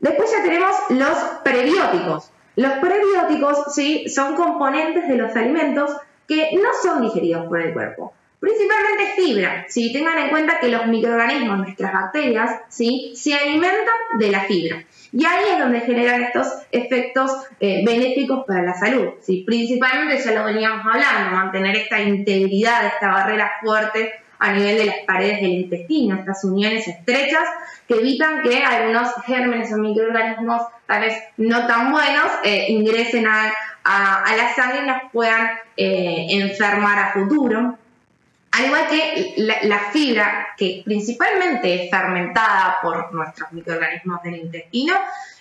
Después 0.00 0.30
ya 0.32 0.42
tenemos 0.42 0.74
los 0.88 1.18
prebióticos. 1.44 2.31
Los 2.56 2.72
prebióticos 2.72 3.74
¿sí? 3.74 4.08
son 4.08 4.34
componentes 4.34 5.08
de 5.08 5.16
los 5.16 5.34
alimentos 5.34 5.90
que 6.28 6.50
no 6.54 6.68
son 6.82 7.02
digeridos 7.02 7.46
por 7.46 7.60
el 7.60 7.72
cuerpo. 7.72 8.14
Principalmente 8.40 9.14
fibra. 9.14 9.66
Si 9.68 9.92
tengan 9.92 10.18
en 10.18 10.30
cuenta 10.30 10.58
que 10.60 10.68
los 10.68 10.86
microorganismos, 10.86 11.58
nuestras 11.58 11.92
bacterias, 11.92 12.60
¿sí? 12.68 13.12
se 13.14 13.34
alimentan 13.34 14.18
de 14.18 14.30
la 14.30 14.40
fibra. 14.40 14.84
Y 15.12 15.24
ahí 15.24 15.44
es 15.52 15.58
donde 15.58 15.80
generan 15.80 16.22
estos 16.22 16.48
efectos 16.72 17.30
eh, 17.60 17.84
benéficos 17.86 18.44
para 18.46 18.62
la 18.62 18.74
salud. 18.74 19.10
¿sí? 19.20 19.44
Principalmente, 19.46 20.22
ya 20.22 20.32
lo 20.32 20.44
veníamos 20.44 20.84
hablando, 20.86 21.36
mantener 21.36 21.76
esta 21.76 22.00
integridad, 22.00 22.86
esta 22.86 23.12
barrera 23.12 23.52
fuerte 23.62 24.21
a 24.42 24.52
nivel 24.52 24.76
de 24.76 24.86
las 24.86 24.96
paredes 25.06 25.40
del 25.40 25.52
intestino, 25.52 26.16
estas 26.16 26.42
uniones 26.42 26.88
estrechas 26.88 27.44
que 27.86 27.94
evitan 27.94 28.42
que 28.42 28.64
algunos 28.64 29.14
gérmenes 29.24 29.72
o 29.72 29.76
microorganismos 29.78 30.62
tal 30.86 31.02
vez 31.02 31.14
no 31.36 31.64
tan 31.68 31.92
buenos 31.92 32.26
eh, 32.42 32.66
ingresen 32.70 33.28
a, 33.28 33.52
a, 33.84 34.34
la 34.36 34.52
sangre 34.52 34.80
y 34.82 34.86
nos 34.88 35.12
puedan 35.12 35.48
eh, 35.76 36.26
enfermar 36.30 36.98
a 36.98 37.12
futuro. 37.12 37.78
Al 38.50 38.64
igual 38.66 38.88
que 38.88 39.34
la, 39.36 39.78
fibra, 39.92 40.48
que 40.58 40.82
principalmente 40.84 41.84
es 41.84 41.90
fermentada 41.90 42.78
por 42.82 43.14
nuestros 43.14 43.52
microorganismos 43.52 44.24
del 44.24 44.38
intestino, 44.38 44.94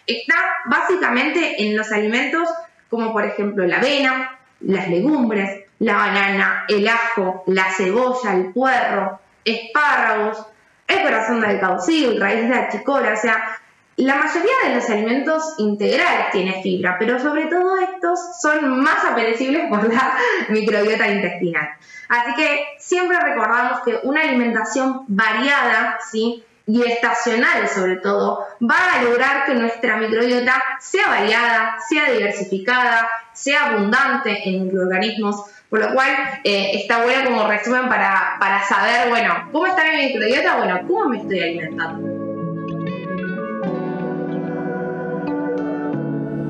está 0.06 0.36
básicamente 0.66 1.64
en 1.64 1.76
los 1.76 1.92
alimentos 1.92 2.48
como 2.88 3.12
por 3.14 3.26
ejemplo 3.26 3.66
la 3.66 3.78
avena, 3.78 4.38
las 4.60 4.88
legumbres, 4.90 5.61
la 5.82 5.96
banana, 5.96 6.66
el 6.68 6.88
ajo, 6.88 7.44
la 7.48 7.72
cebolla, 7.72 8.34
el 8.36 8.54
puerro, 8.54 9.20
espárragos, 9.44 10.46
el 10.88 11.02
corazón 11.02 11.42
del 11.42 11.60
caucil, 11.60 12.22
raíz 12.22 12.48
de 12.48 12.56
achicora, 12.56 13.14
o 13.14 13.18
sea, 13.18 13.60
la 13.96 14.16
mayoría 14.16 14.54
de 14.64 14.76
los 14.76 14.90
alimentos 14.92 15.56
integrales 15.58 16.30
tiene 16.32 16.62
fibra, 16.62 16.98
pero 17.00 17.20
sobre 17.20 17.46
todo 17.46 17.80
estos 17.80 18.20
son 18.40 18.80
más 18.84 19.04
apetecibles 19.06 19.70
por 19.70 19.92
la 19.92 20.18
microbiota 20.50 21.08
intestinal. 21.08 21.70
Así 22.10 22.36
que 22.36 22.64
siempre 22.78 23.20
recordamos 23.20 23.82
que 23.84 24.00
una 24.04 24.22
alimentación 24.22 25.06
variada, 25.08 25.98
¿sí? 26.12 26.46
y 26.68 26.84
estacional 26.84 27.68
sobre 27.68 27.98
todo, 27.98 28.46
va 28.62 28.94
a 28.94 29.04
lograr 29.04 29.46
que 29.46 29.56
nuestra 29.56 29.98
microbiota 29.98 30.62
sea 30.80 31.08
variada, 31.08 31.78
sea 31.90 32.12
diversificada, 32.12 33.10
sea 33.34 33.72
abundante 33.72 34.48
en 34.48 34.66
microorganismos, 34.66 35.44
por 35.72 35.80
lo 35.80 35.94
cual 35.94 36.10
eh, 36.44 36.72
está 36.74 37.02
bueno 37.02 37.24
como 37.24 37.48
resumen 37.48 37.88
para, 37.88 38.36
para 38.42 38.62
saber, 38.62 39.08
bueno, 39.08 39.34
¿cómo 39.54 39.68
está 39.68 39.84
mi 39.90 40.08
microbiota? 40.08 40.58
Bueno, 40.58 40.82
¿cómo 40.86 41.10
me 41.10 41.20
estoy 41.20 41.40
alimentando? 41.40 42.10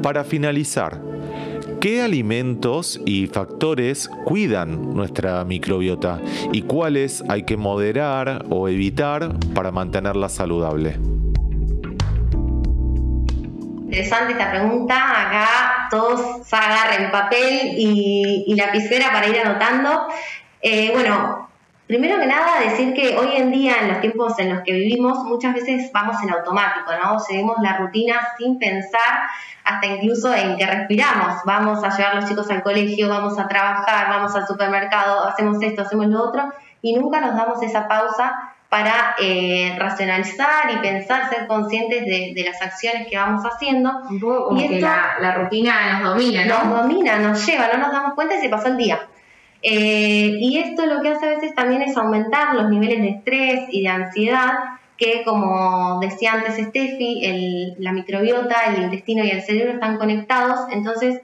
Para 0.02 0.24
finalizar, 0.24 1.00
¿qué 1.80 2.02
alimentos 2.02 3.00
y 3.06 3.28
factores 3.28 4.10
cuidan 4.26 4.96
nuestra 4.96 5.46
microbiota 5.46 6.20
y 6.52 6.64
cuáles 6.64 7.24
hay 7.30 7.44
que 7.44 7.58
moderar 7.58 8.46
o 8.50 8.68
evitar 8.68 9.38
para 9.54 9.72
mantenerla 9.72 10.30
saludable? 10.30 10.98
Interesante 13.92 14.32
esta 14.32 14.52
pregunta. 14.52 14.96
Acá 14.96 15.88
todos 15.92 16.22
agarren 16.54 17.12
papel 17.12 17.74
y, 17.76 18.56
lapicera 18.56 19.12
para 19.12 19.28
ir 19.28 19.38
anotando. 19.38 20.08
Eh, 20.62 20.92
bueno, 20.94 21.50
Primero 21.88 22.18
que 22.22 22.26
nada, 22.26 22.62
decir 22.62 22.94
que 22.94 23.18
hoy 23.18 23.36
en 23.36 23.52
día, 23.52 23.82
en 23.82 23.90
los 23.90 24.00
tiempos 24.00 24.40
en 24.40 24.54
los 24.54 24.64
que 24.64 24.72
vivimos, 24.72 25.26
muchas 25.26 25.54
veces 25.54 25.92
vamos 25.92 26.16
en 26.24 26.30
automático, 26.30 26.90
¿no? 27.04 27.20
Seguimos 27.20 27.58
la 27.62 27.76
rutina 27.80 28.30
sin 28.38 28.58
pensar, 28.58 29.28
hasta 29.66 29.88
incluso 29.88 30.34
en 30.34 30.56
que 30.56 30.66
respiramos. 30.66 31.42
Vamos 31.44 31.84
a 31.84 31.90
llevar 31.90 32.14
a 32.14 32.22
los 32.22 32.30
chicos 32.30 32.50
al 32.50 32.64
colegio, 32.64 33.10
vamos 33.10 33.38
a 33.38 33.50
trabajar, 33.50 34.08
vamos 34.08 34.34
al 34.34 34.48
supermercado, 34.48 35.28
hacemos 35.28 35.62
esto, 35.62 35.82
hacemos 35.82 36.06
lo 36.06 36.24
otro, 36.24 36.54
y 36.82 36.96
nunca 36.96 37.20
nos 37.20 37.36
damos 37.36 37.62
esa 37.62 37.90
pausa 37.90 38.54
para 38.72 39.16
eh, 39.20 39.76
racionalizar 39.78 40.72
y 40.72 40.78
pensar, 40.78 41.30
ser 41.30 41.46
conscientes 41.46 42.06
de, 42.06 42.42
las 42.46 42.62
acciones 42.62 43.06
que 43.10 43.18
vamos 43.18 43.44
haciendo. 43.44 43.92
Un 44.10 44.18
poco 44.18 44.46
como 44.46 44.66
que 44.66 44.80
la, 44.80 45.36
rutina 45.36 46.00
nos 46.00 46.12
domina, 46.12 46.46
¿no? 46.46 46.64
Nos 46.64 46.84
domina, 46.84 47.20
nos 47.20 47.46
lleva, 47.46 47.68
no 47.74 47.80
nos 47.80 47.92
damos 47.92 48.14
cuenta 48.14 48.38
y 48.38 48.40
se 48.40 48.48
pasó 48.48 48.70
el 48.70 48.78
día. 48.78 49.02
Eh, 49.62 50.38
y 50.40 50.58
esto 50.60 50.86
lo 50.86 51.02
que 51.02 51.10
hace 51.10 51.26
a 51.26 51.30
veces 51.32 51.54
también 51.54 51.82
es 51.82 51.98
aumentar 51.98 52.56
los 52.56 52.70
niveles 52.70 53.02
de 53.02 53.10
estrés 53.10 53.66
y 53.72 53.82
de 53.82 53.90
ansiedad, 53.90 54.54
que 54.96 55.24
como 55.26 56.00
decía 56.00 56.32
antes 56.32 56.56
Steffi, 56.56 57.76
la 57.78 57.92
microbiota, 57.92 58.56
el 58.74 58.84
intestino 58.84 59.26
y 59.26 59.32
el 59.32 59.42
cerebro 59.42 59.74
están 59.74 59.98
conectados, 59.98 60.62
entonces 60.72 61.20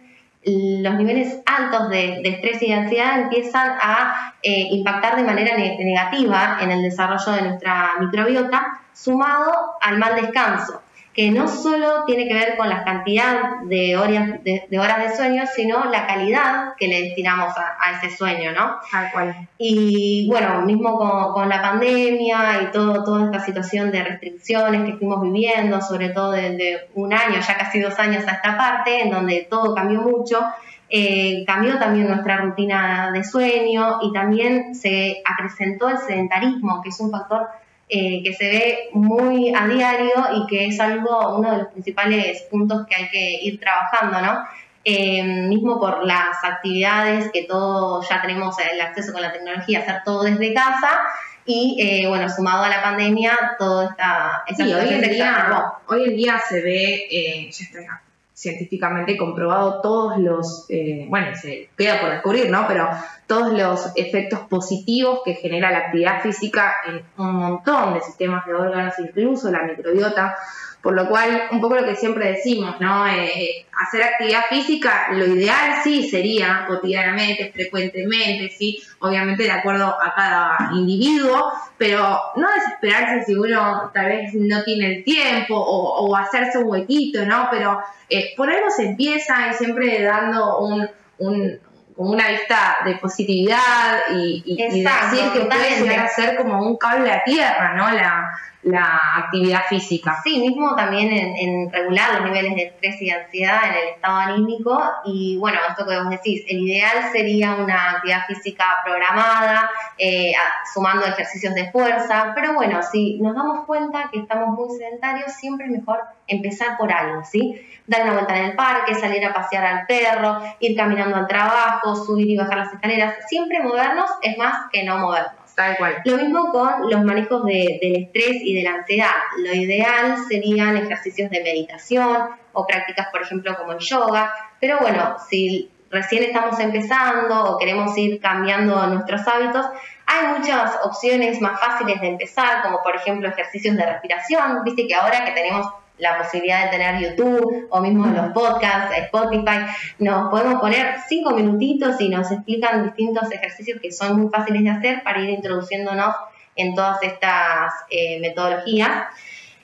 los 0.47 0.93
niveles 0.95 1.39
altos 1.45 1.89
de, 1.89 2.21
estrés 2.23 2.62
y 2.62 2.69
de 2.69 2.73
ansiedad 2.73 3.19
empiezan 3.19 3.77
a 3.81 4.33
eh, 4.41 4.67
impactar 4.71 5.17
de 5.17 5.23
manera 5.23 5.57
negativa 5.57 6.57
en 6.62 6.71
el 6.71 6.83
desarrollo 6.83 7.33
de 7.33 7.41
nuestra 7.41 7.95
microbiota, 7.99 8.79
sumado 8.93 9.51
al 9.81 9.97
mal 9.97 10.15
descanso 10.15 10.81
que 11.17 11.32
no 11.32 11.47
solo 11.47 12.03
tiene 12.06 12.27
que 12.27 12.34
ver 12.36 12.58
con 12.58 12.69
la 12.69 12.84
cantidad 12.84 13.62
de 13.63 13.97
horas 13.97 14.43
de, 14.43 14.80
horas 14.80 14.99
de 14.99 15.15
sueño, 15.15 15.45
sino 15.47 15.86
la 15.86 16.06
calidad 16.06 16.75
que 16.77 16.88
le 16.88 17.01
destinamos 17.01 17.56
a, 17.58 17.97
ese 17.97 18.15
sueño, 18.15 18.51
¿no? 18.51 18.75
Tal 18.91 19.12
cual. 19.12 19.47
Y 19.58 20.27
bueno, 20.30 20.62
mismo 20.62 20.95
con, 21.34 21.49
la 21.49 21.60
pandemia 21.60 22.62
y 22.62 22.71
todo, 22.71 23.03
toda 23.03 23.25
esta 23.25 23.39
situación 23.43 23.89
de 23.89 24.03
restricciones 24.03 24.84
que 24.84 24.91
estuvimos 24.91 25.23
viviendo, 25.23 25.82
sobre 25.82 26.10
todo 26.10 26.34
desde 26.34 26.88
un 26.93 27.12
año, 27.12 27.39
ya 27.39 27.58
casi 27.58 27.80
dos 27.80 27.97
años 27.97 28.23
a 28.27 28.34
esta 28.34 28.56
parte, 28.56 29.01
en 29.01 29.10
donde 29.10 29.47
todo 29.49 29.73
cambió 29.73 30.01
mucho, 30.01 30.45
eh, 30.88 31.43
cambió 31.47 31.80
también 31.80 32.10
nuestra 32.10 32.38
rutina 32.38 33.10
de 33.12 33.23
sueño 33.23 33.97
y 34.03 34.13
también 34.13 34.75
se 34.75 35.23
acrecentó 35.25 35.89
el 35.89 35.97
sedentarismo, 35.97 36.80
que 36.84 36.89
es 36.89 36.99
un 36.99 37.10
factor 37.10 37.47
eh, 37.89 38.21
que 38.21 38.34
se 38.34 38.50
ve 38.50 38.89
muy 38.93 39.54
a 39.56 39.65
diario 39.67 40.13
y 40.36 40.47
que 40.47 40.65
es 40.65 40.80
algo, 40.80 41.38
uno 41.38 41.52
de 41.52 41.58
los 41.60 41.67
principales 41.67 42.41
puntos 42.52 42.86
que 42.86 42.95
hay 42.95 43.10
que 43.10 43.39
ir 43.43 43.60
trabajando, 43.60 44.21
¿no? 44.21 44.43
Eh, 44.84 45.23
mismo 45.23 45.80
por 45.80 46.06
las 46.06 46.43
actividades 46.43 47.30
que 47.32 47.43
todos 47.43 48.08
ya 48.10 48.21
tenemos 48.21 48.56
el 48.60 48.80
acceso 48.82 49.13
con 49.13 49.21
la 49.21 49.32
tecnología, 49.32 49.80
hacer 49.80 50.02
todo 50.04 50.23
desde 50.23 50.54
casa 50.54 51.00
y 51.45 51.78
eh, 51.80 52.08
bueno, 52.08 52.30
sumado 52.30 52.63
a 52.63 52.69
la 52.69 52.82
pandemia, 52.82 53.56
todo 53.58 53.84
esta... 53.84 54.43
sí, 54.56 54.63
hoy 54.63 54.93
en, 54.93 55.10
día, 55.10 55.73
hoy 55.88 56.04
en 56.06 56.15
día 56.15 56.41
se 56.45 56.62
ve, 56.62 57.50
ya 57.52 57.65
está 57.65 58.02
científicamente 58.38 59.17
comprobado 59.17 59.82
todos 59.82 60.19
los, 60.19 60.67
eh, 60.69 61.08
bueno, 61.10 61.36
se 61.36 61.71
queda 61.76 62.00
por 62.00 62.12
descubrir, 62.12 62.52
¿no? 62.52 62.65
Pero 62.67 62.88
todos 63.26 63.52
los 63.52 63.91
efectos 63.95 64.41
positivos 64.41 65.21
que 65.26 65.34
genera 65.34 65.71
la 65.71 65.80
actividad 65.80 66.21
física 66.21 66.76
en 66.86 67.02
un 67.17 67.34
montón 67.34 67.95
de 67.95 68.02
sistemas 68.02 68.45
de 68.45 68.54
órganos, 68.54 68.93
incluso 69.00 69.50
la 69.50 69.63
microbiota. 69.63 70.38
Por 70.81 70.93
lo 70.93 71.09
cual, 71.09 71.43
un 71.51 71.59
poco 71.59 71.75
lo 71.75 71.85
que 71.85 71.95
siempre 71.95 72.31
decimos, 72.31 72.79
¿no? 72.79 73.07
Eh, 73.07 73.65
hacer 73.77 74.03
actividad 74.03 74.45
física, 74.49 75.07
lo 75.11 75.25
ideal 75.25 75.81
sí 75.83 76.07
sería 76.09 76.65
cotidianamente, 76.67 77.51
frecuentemente, 77.51 78.49
sí, 78.49 78.81
obviamente 78.99 79.43
de 79.43 79.51
acuerdo 79.51 79.85
a 79.87 80.13
cada 80.15 80.71
individuo, 80.73 81.51
pero 81.77 82.19
no 82.35 82.47
desesperarse 82.53 83.25
si 83.25 83.35
uno 83.35 83.91
tal 83.93 84.05
vez 84.05 84.33
no 84.35 84.63
tiene 84.63 84.97
el 84.97 85.03
tiempo 85.03 85.55
o, 85.57 86.15
hacerse 86.15 86.59
un 86.59 86.69
huequito, 86.69 87.25
¿no? 87.25 87.47
Pero 87.51 87.81
eh, 88.09 88.33
por 88.37 88.49
algo 88.49 88.69
se 88.69 88.87
empieza 88.87 89.49
y 89.51 89.53
siempre 89.55 90.01
dando 90.03 90.59
un, 90.59 90.89
un 91.17 91.59
como 91.97 92.11
una 92.11 92.29
vista 92.29 92.77
de 92.85 92.95
positividad 92.95 94.13
y, 94.13 94.43
y, 94.45 94.55
decir 94.55 95.31
que 95.33 95.39
puede 95.41 95.81
llegar 95.81 96.05
a 96.05 96.07
ser 96.07 96.37
como 96.37 96.61
un 96.61 96.77
cable 96.77 97.11
a 97.11 97.23
tierra, 97.23 97.73
¿no? 97.73 97.91
La, 97.91 98.29
la 98.67 98.99
actividad 99.15 99.62
física. 99.69 100.19
Sí, 100.23 100.39
mismo 100.39 100.75
también 100.75 101.10
en, 101.12 101.71
regular 101.71 102.15
los 102.15 102.25
niveles 102.25 102.56
de 102.56 102.63
estrés 102.63 103.01
y 103.01 103.10
ansiedad 103.10 103.62
en 103.69 103.73
el 103.73 103.88
estado 103.95 104.17
anímico. 104.17 104.82
Y 105.06 105.38
bueno, 105.38 105.60
esto 105.69 105.86
que 105.88 105.97
vos 105.97 106.10
decís, 106.10 106.43
el 106.47 106.60
ideal 106.60 107.12
sería 107.12 107.56
una 107.56 107.91
actividad 107.91 108.25
física 108.27 108.65
programada, 108.84 109.69
eh, 109.97 110.34
sumando 110.73 111.06
ejercicios 111.06 111.56
de 111.56 111.71
fuerza. 111.71 112.34
Pero 112.36 112.53
bueno, 112.53 112.82
si 112.84 113.19
nos 113.19 113.36
damos 113.36 113.65
cuenta 113.65 114.10
que 114.12 114.19
estamos 114.19 114.49
muy 114.49 114.77
sedentarios, 114.77 115.32
siempre 115.32 115.67
es 115.67 115.71
mejor 115.71 116.01
empezar 116.27 116.77
por 116.77 116.91
algo, 116.91 117.23
¿sí? 117.23 117.60
Dar 117.88 118.03
una 118.03 118.13
vuelta 118.13 118.38
en 118.38 118.45
el 118.45 118.56
parque, 118.56 118.95
salir 118.95 119.25
a 119.25 119.34
pasear 119.34 119.65
al 119.65 119.86
perro, 119.86 120.41
ir 120.60 120.75
caminando 120.75 121.15
al 121.15 121.27
trabajo, 121.27 121.95
subir 121.95 122.30
y 122.30 122.38
bajar 122.38 122.58
las 122.58 122.73
escaleras. 122.73 123.15
Siempre 123.27 123.63
movernos 123.63 124.10
es 124.21 124.38
más 124.38 124.69
que 124.71 124.84
no 124.84 124.97
movernos. 124.97 125.46
Tal 125.58 125.76
cual. 125.76 126.02
Lo 126.06 126.17
mismo 126.17 126.52
con 126.52 126.88
los 126.88 127.04
manejos 127.04 127.43
del 127.43 127.80
estrés 127.82 128.43
y 128.43 128.54
de 128.54 128.62
la 128.62 128.76
ansiedad. 128.76 129.15
Lo 129.39 129.56
ideal 129.56 130.15
serían 130.30 130.78
ejercicios 130.78 131.32
de 131.32 131.41
meditación 131.41 132.30
o 132.54 132.67
prácticas, 132.67 133.08
por 133.12 133.24
ejemplo, 133.24 133.58
como 133.58 133.72
el 133.72 133.80
yoga. 133.80 134.32
Pero 134.62 134.78
bueno, 134.80 135.15
si 135.28 135.72
recién 135.89 136.26
estamos 136.26 136.60
empezando 136.60 137.43
o 137.43 137.58
queremos 137.58 137.98
ir 137.98 138.22
cambiando 138.22 138.86
nuestros 138.86 139.28
hábitos, 139.28 139.65
hay 140.06 140.38
muchas 140.38 140.78
opciones 140.84 141.41
más 141.41 141.60
fáciles 141.60 142.02
de 142.02 142.08
empezar, 142.10 142.62
como 142.62 142.84
por 142.84 142.96
ejemplo 142.96 143.28
ejercicios 143.28 143.76
de 143.76 143.84
respiración. 143.84 144.63
Viste 144.63 144.86
que 144.86 144.93
ahora 144.93 145.26
que 145.26 145.32
tenemos 145.32 145.65
la 145.97 146.17
posibilidad 146.17 146.65
de 146.65 146.77
tener 146.77 146.99
YouTube 147.01 147.67
o 147.69 147.81
mismo 147.81 148.05
los 148.07 148.31
podcasts, 148.33 148.95
Spotify, 148.97 149.65
nos 149.99 150.29
podemos 150.29 150.62
poner 150.62 150.95
cinco 151.07 151.31
minutitos 151.31 151.99
y 151.99 152.10
nos 152.10 152.31
explican 152.31 152.83
distintos 152.86 153.31
ejercicios 153.31 153.79
que 153.81 153.91
son 153.91 154.19
muy 154.19 154.29
fáciles 154.29 154.63
de 154.63 154.69
hacer 154.69 155.03
para 155.03 155.19
ir 155.21 155.29
introduciéndonos 155.29 156.15
en 156.55 156.75
todas 156.75 157.01
estas 157.03 157.73
eh, 157.89 158.19
metodologías. 158.19 159.07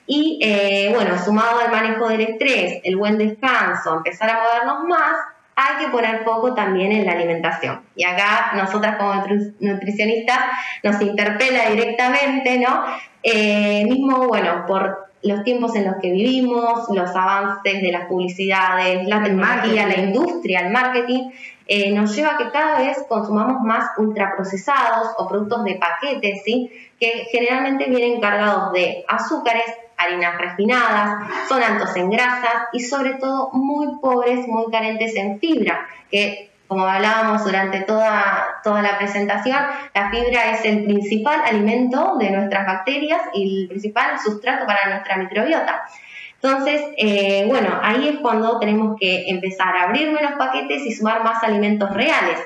Y 0.06 0.38
eh, 0.42 0.92
bueno, 0.94 1.18
sumado 1.18 1.60
al 1.60 1.70
manejo 1.70 2.08
del 2.08 2.20
estrés, 2.20 2.80
el 2.84 2.96
buen 2.96 3.16
descanso, 3.16 3.96
empezar 3.96 4.30
a 4.30 4.42
movernos 4.42 4.84
más, 4.84 5.16
hay 5.56 5.84
que 5.84 5.90
poner 5.90 6.24
foco 6.24 6.54
también 6.54 6.92
en 6.92 7.06
la 7.06 7.12
alimentación. 7.12 7.82
Y 7.94 8.04
acá 8.04 8.52
nosotras 8.54 8.96
como 8.96 9.14
nutricionistas 9.60 10.38
nos 10.82 11.00
interpela 11.00 11.70
directamente, 11.70 12.58
¿no? 12.58 12.84
Eh, 13.22 13.84
mismo, 13.86 14.26
bueno, 14.28 14.64
por 14.66 15.13
los 15.24 15.42
tiempos 15.42 15.74
en 15.74 15.86
los 15.86 15.96
que 15.96 16.10
vivimos, 16.10 16.88
los 16.90 17.16
avances 17.16 17.82
de 17.82 17.90
las 17.90 18.06
publicidades, 18.06 19.06
la 19.08 19.22
tecnología, 19.22 19.86
la 19.86 19.98
industria, 19.98 20.60
el 20.60 20.72
marketing, 20.72 21.30
eh, 21.66 21.92
nos 21.92 22.14
lleva 22.14 22.34
a 22.34 22.36
que 22.36 22.50
cada 22.50 22.78
vez 22.78 22.98
consumamos 23.08 23.62
más 23.62 23.90
ultraprocesados 23.96 25.08
o 25.16 25.26
productos 25.26 25.64
de 25.64 25.76
paquetes, 25.76 26.42
¿sí? 26.44 26.70
que 27.00 27.26
generalmente 27.30 27.88
vienen 27.88 28.20
cargados 28.20 28.72
de 28.72 29.04
azúcares, 29.08 29.64
harinas 29.96 30.36
refinadas, 30.38 31.26
son 31.48 31.62
altos 31.62 31.96
en 31.96 32.10
grasas 32.10 32.68
y 32.72 32.80
sobre 32.80 33.14
todo 33.14 33.50
muy 33.52 33.98
pobres, 34.00 34.46
muy 34.46 34.70
carentes 34.70 35.16
en 35.16 35.38
fibra, 35.40 35.86
que 36.10 36.50
como 36.66 36.86
hablábamos 36.86 37.44
durante 37.44 37.80
toda, 37.80 38.60
toda 38.62 38.82
la 38.82 38.98
presentación, 38.98 39.58
la 39.94 40.10
fibra 40.10 40.52
es 40.52 40.64
el 40.64 40.84
principal 40.84 41.40
alimento 41.44 42.16
de 42.18 42.30
nuestras 42.30 42.66
bacterias 42.66 43.20
y 43.34 43.62
el 43.62 43.68
principal 43.68 44.18
sustrato 44.18 44.66
para 44.66 44.88
nuestra 44.88 45.16
microbiota. 45.16 45.84
Entonces, 46.42 46.82
eh, 46.98 47.44
bueno, 47.48 47.78
ahí 47.82 48.08
es 48.08 48.18
cuando 48.20 48.58
tenemos 48.58 48.96
que 48.98 49.28
empezar 49.28 49.76
a 49.76 49.84
abrir 49.84 50.10
menos 50.10 50.32
paquetes 50.38 50.84
y 50.84 50.92
sumar 50.92 51.22
más 51.24 51.42
alimentos 51.42 51.90
reales 51.90 52.38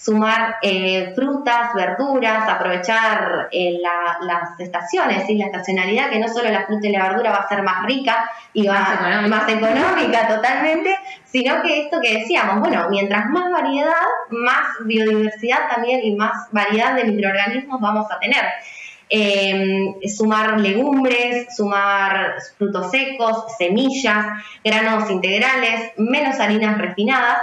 sumar 0.00 0.56
eh, 0.62 1.12
frutas, 1.14 1.74
verduras, 1.74 2.48
aprovechar 2.48 3.48
eh, 3.52 3.78
las 3.82 4.58
estaciones, 4.58 5.28
y 5.28 5.36
la 5.36 5.46
estacionalidad, 5.46 6.08
que 6.08 6.18
no 6.18 6.28
solo 6.28 6.48
la 6.48 6.64
fruta 6.64 6.88
y 6.88 6.92
la 6.92 7.08
verdura 7.08 7.32
va 7.32 7.38
a 7.38 7.48
ser 7.48 7.62
más 7.62 7.84
rica 7.84 8.30
y 8.54 8.66
va 8.66 8.80
más 8.80 9.28
más 9.28 9.48
económica 9.48 10.26
totalmente, 10.26 10.98
sino 11.24 11.60
que 11.62 11.82
esto 11.82 12.00
que 12.00 12.18
decíamos, 12.18 12.60
bueno, 12.60 12.88
mientras 12.88 13.28
más 13.28 13.52
variedad, 13.52 13.92
más 14.30 14.68
biodiversidad 14.86 15.68
también 15.70 16.00
y 16.02 16.16
más 16.16 16.50
variedad 16.50 16.94
de 16.94 17.04
microorganismos 17.04 17.78
vamos 17.80 18.10
a 18.10 18.18
tener. 18.18 18.44
Eh, 19.12 19.96
sumar 20.08 20.60
legumbres, 20.60 21.54
sumar 21.54 22.36
frutos 22.56 22.90
secos, 22.90 23.44
semillas, 23.58 24.24
granos 24.64 25.10
integrales, 25.10 25.92
menos 25.96 26.38
harinas 26.38 26.78
refinadas 26.78 27.38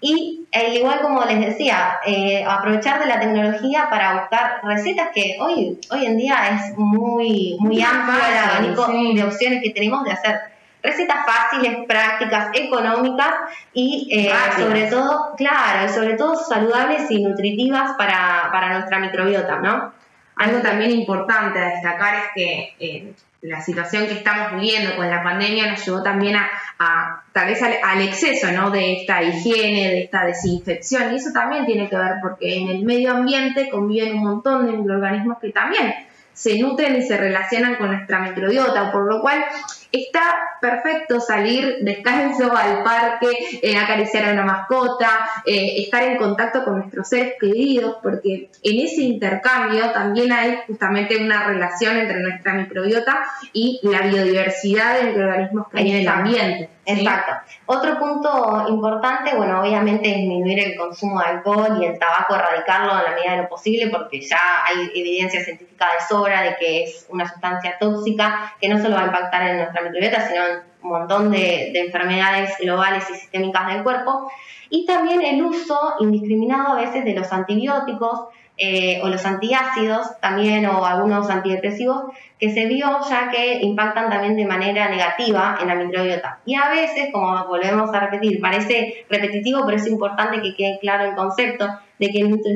y 0.00 0.46
al 0.52 0.76
igual 0.76 1.00
como 1.00 1.24
les 1.24 1.40
decía, 1.40 1.98
eh, 2.06 2.44
aprovechar 2.46 3.00
de 3.00 3.06
la 3.06 3.18
tecnología 3.18 3.88
para 3.90 4.20
buscar 4.20 4.60
recetas 4.62 5.08
que 5.12 5.36
hoy, 5.40 5.78
hoy 5.90 6.06
en 6.06 6.16
día 6.16 6.36
es 6.50 6.78
muy, 6.78 7.56
muy 7.58 7.82
amplio 7.82 8.18
el 8.18 8.38
abanico 8.38 8.86
de 8.86 9.24
opciones 9.24 9.62
que 9.62 9.70
tenemos 9.70 10.04
de 10.04 10.12
hacer. 10.12 10.40
Recetas 10.80 11.26
fáciles, 11.26 11.78
prácticas, 11.88 12.50
económicas 12.54 13.34
y 13.72 14.08
eh, 14.12 14.32
sobre 14.56 14.84
todo, 14.84 15.34
claro, 15.36 15.86
y 15.86 15.88
sobre 15.88 16.14
todo 16.14 16.36
saludables 16.36 17.10
y 17.10 17.20
nutritivas 17.24 17.92
para, 17.98 18.48
para 18.52 18.74
nuestra 18.74 19.00
microbiota, 19.00 19.58
¿no? 19.58 19.92
Algo 20.36 20.60
también 20.60 20.92
importante 20.92 21.58
a 21.58 21.70
destacar 21.70 22.14
es 22.14 22.24
que 22.32 22.74
eh, 22.78 23.12
la 23.42 23.60
situación 23.60 24.06
que 24.06 24.14
estamos 24.14 24.52
viviendo 24.54 24.96
con 24.96 25.08
la 25.08 25.22
pandemia 25.22 25.70
nos 25.70 25.84
llevó 25.84 26.02
también 26.02 26.36
a, 26.36 27.22
tal 27.32 27.46
vez 27.46 27.62
al, 27.62 28.00
exceso 28.02 28.50
¿no? 28.52 28.70
de 28.70 29.00
esta 29.00 29.22
higiene, 29.22 29.88
de 29.90 30.02
esta 30.04 30.24
desinfección. 30.24 31.12
Y 31.12 31.16
eso 31.16 31.30
también 31.32 31.64
tiene 31.64 31.88
que 31.88 31.96
ver 31.96 32.14
porque 32.20 32.58
en 32.58 32.68
el 32.68 32.84
medio 32.84 33.12
ambiente 33.12 33.68
conviven 33.70 34.14
un 34.14 34.24
montón 34.24 34.66
de 34.66 34.72
microorganismos 34.72 35.38
que 35.38 35.50
también 35.50 35.94
se 36.32 36.58
nutren 36.58 36.96
y 36.96 37.02
se 37.02 37.16
relacionan 37.16 37.76
con 37.76 37.88
nuestra 37.88 38.20
microbiota, 38.20 38.92
por 38.92 39.12
lo 39.12 39.20
cual 39.20 39.44
está 39.92 40.20
perfecto 40.60 41.20
salir 41.20 41.78
descalzo 41.82 42.54
al 42.54 42.82
parque, 42.82 43.28
eh, 43.62 43.76
acariciar 43.76 44.28
a 44.28 44.32
una 44.32 44.44
mascota, 44.44 45.08
eh, 45.46 45.82
estar 45.82 46.02
en 46.02 46.16
contacto 46.16 46.64
con 46.64 46.78
nuestros 46.78 47.08
seres 47.08 47.34
queridos, 47.40 47.96
porque 48.02 48.50
en 48.62 48.80
ese 48.80 49.02
intercambio 49.02 49.90
también 49.92 50.32
hay 50.32 50.58
justamente 50.66 51.16
una 51.16 51.44
relación 51.44 51.96
entre 51.96 52.20
nuestra 52.20 52.54
microbiota 52.54 53.24
y 53.52 53.80
la 53.82 54.02
biodiversidad 54.02 54.98
de 54.98 55.04
microorganismos 55.06 55.68
que 55.68 55.78
hay 55.78 55.90
en 55.90 55.96
el 55.96 56.08
ambiente. 56.08 56.70
Exacto. 56.88 57.32
Otro 57.66 57.98
punto 57.98 58.64
importante, 58.66 59.34
bueno, 59.36 59.60
obviamente 59.60 60.08
disminuir 60.08 60.58
el 60.60 60.76
consumo 60.76 61.20
de 61.20 61.26
alcohol 61.26 61.78
y 61.82 61.84
el 61.84 61.98
tabaco, 61.98 62.34
erradicarlo 62.34 62.92
en 62.92 63.04
la 63.04 63.10
medida 63.10 63.32
de 63.32 63.42
lo 63.42 63.48
posible, 63.48 63.88
porque 63.88 64.22
ya 64.22 64.64
hay 64.64 64.90
evidencia 64.94 65.44
científica 65.44 65.86
de 65.86 66.06
sobra 66.08 66.42
de 66.42 66.56
que 66.56 66.84
es 66.84 67.06
una 67.10 67.28
sustancia 67.28 67.76
tóxica 67.78 68.54
que 68.58 68.70
no 68.70 68.80
solo 68.80 68.96
va 68.96 69.02
a 69.02 69.06
impactar 69.06 69.42
en 69.48 69.56
nuestra 69.58 69.77
microbiota, 69.82 70.28
sino 70.28 70.46
en 70.46 70.62
un 70.82 70.90
montón 70.90 71.30
de, 71.30 71.72
enfermedades 71.74 72.56
globales 72.60 73.08
y 73.10 73.14
sistémicas 73.14 73.72
del 73.72 73.82
cuerpo. 73.82 74.30
Y 74.70 74.86
también 74.86 75.22
el 75.22 75.42
uso 75.42 75.94
indiscriminado 76.00 76.74
a 76.74 76.80
veces 76.80 77.04
de 77.04 77.14
los 77.14 77.32
antibióticos, 77.32 78.28
eh, 78.60 79.00
o 79.04 79.08
los 79.08 79.24
antiácidos 79.24 80.18
también 80.20 80.66
o 80.66 80.84
algunos 80.84 81.30
antidepresivos 81.30 82.06
que 82.40 82.50
se 82.50 82.66
vio 82.66 82.98
ya 83.08 83.30
que 83.30 83.60
impactan 83.62 84.10
también 84.10 84.34
de 84.34 84.46
manera 84.46 84.88
negativa 84.88 85.58
en 85.60 85.68
la 85.68 85.76
microbiota. 85.76 86.40
Y 86.44 86.56
a 86.56 86.68
veces, 86.68 87.10
como 87.12 87.46
volvemos 87.46 87.94
a 87.94 88.00
repetir, 88.00 88.40
parece 88.40 89.06
repetitivo, 89.08 89.62
pero 89.64 89.76
es 89.76 89.86
importante 89.86 90.42
que 90.42 90.56
quede 90.56 90.78
claro 90.80 91.04
el 91.04 91.14
concepto 91.14 91.68
de 91.98 92.08
que 92.10 92.22
nuestro, 92.24 92.52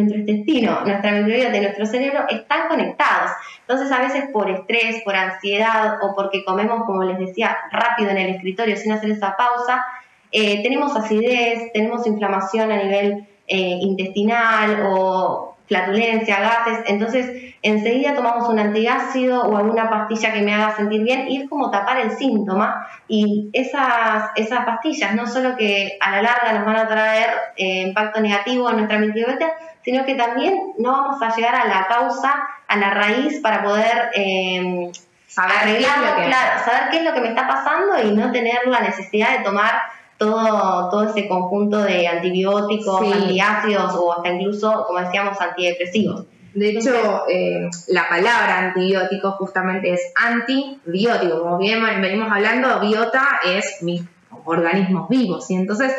intestino, 0.00 0.80
nuestra 0.84 1.12
microbiota 1.12 1.56
y 1.56 1.60
nuestro 1.60 1.86
cerebro 1.86 2.24
están 2.28 2.68
conectados. 2.68 3.32
Entonces, 3.60 3.90
a 3.90 4.00
veces 4.00 4.24
por 4.32 4.48
estrés, 4.50 5.02
por 5.04 5.16
ansiedad 5.16 5.98
o 6.02 6.14
porque 6.14 6.44
comemos, 6.44 6.84
como 6.84 7.04
les 7.04 7.18
decía, 7.18 7.56
rápido 7.72 8.10
en 8.10 8.18
el 8.18 8.30
escritorio 8.36 8.76
sin 8.76 8.92
hacer 8.92 9.10
esa 9.10 9.36
pausa, 9.36 9.84
eh, 10.30 10.62
tenemos 10.62 10.94
acidez, 10.94 11.72
tenemos 11.72 12.06
inflamación 12.06 12.70
a 12.70 12.82
nivel 12.82 13.26
eh, 13.46 13.78
intestinal 13.80 14.82
o 14.86 15.47
flatulencia, 15.68 16.40
gases, 16.40 16.84
entonces 16.86 17.54
enseguida 17.62 18.14
tomamos 18.14 18.48
un 18.48 18.58
antiácido 18.58 19.42
o 19.42 19.56
alguna 19.56 19.90
pastilla 19.90 20.32
que 20.32 20.40
me 20.40 20.54
haga 20.54 20.74
sentir 20.76 21.02
bien 21.02 21.28
y 21.28 21.42
es 21.42 21.48
como 21.48 21.70
tapar 21.70 21.98
el 21.98 22.12
síntoma. 22.12 22.88
Y 23.06 23.50
esas, 23.52 24.30
esas 24.36 24.64
pastillas 24.64 25.14
no 25.14 25.26
solo 25.26 25.56
que 25.56 25.98
a 26.00 26.10
la 26.10 26.22
larga 26.22 26.52
nos 26.54 26.64
van 26.64 26.76
a 26.76 26.88
traer 26.88 27.30
eh, 27.56 27.82
impacto 27.82 28.20
negativo 28.20 28.70
en 28.70 28.76
nuestra 28.76 28.98
microbiota, 28.98 29.52
sino 29.84 30.04
que 30.04 30.14
también 30.14 30.72
no 30.78 30.92
vamos 30.92 31.22
a 31.22 31.34
llegar 31.34 31.54
a 31.54 31.66
la 31.66 31.86
causa, 31.86 32.34
a 32.66 32.76
la 32.76 32.90
raíz 32.90 33.40
para 33.40 33.62
poder 33.62 34.10
eh, 34.14 34.90
saber, 35.26 35.82
saber 35.82 36.90
qué 36.90 36.98
es 36.98 37.04
lo 37.04 37.12
que 37.12 37.20
me 37.20 37.28
está 37.28 37.46
pasando 37.46 38.00
y 38.02 38.12
no 38.12 38.32
tener 38.32 38.66
la 38.66 38.80
necesidad 38.80 39.38
de 39.38 39.44
tomar 39.44 39.82
todo, 40.18 40.90
todo 40.90 41.04
ese 41.04 41.28
conjunto 41.28 41.78
de 41.78 42.06
antibióticos, 42.08 43.12
antiácidos 43.12 43.94
o 43.94 44.12
hasta 44.12 44.30
incluso, 44.30 44.84
como 44.86 45.00
decíamos, 45.00 45.40
antidepresivos. 45.40 46.26
De 46.54 46.70
hecho, 46.70 47.24
eh, 47.28 47.68
la 47.88 48.08
palabra 48.08 48.58
antibiótico 48.58 49.32
justamente 49.32 49.92
es 49.92 50.12
antibiótico. 50.16 51.42
Como 51.42 51.58
bien 51.58 51.80
venimos 52.00 52.30
hablando, 52.32 52.80
biota 52.80 53.40
es 53.44 53.78
mis 53.82 54.02
organismos 54.44 55.08
vivos. 55.08 55.48
Y 55.50 55.54
entonces, 55.54 55.94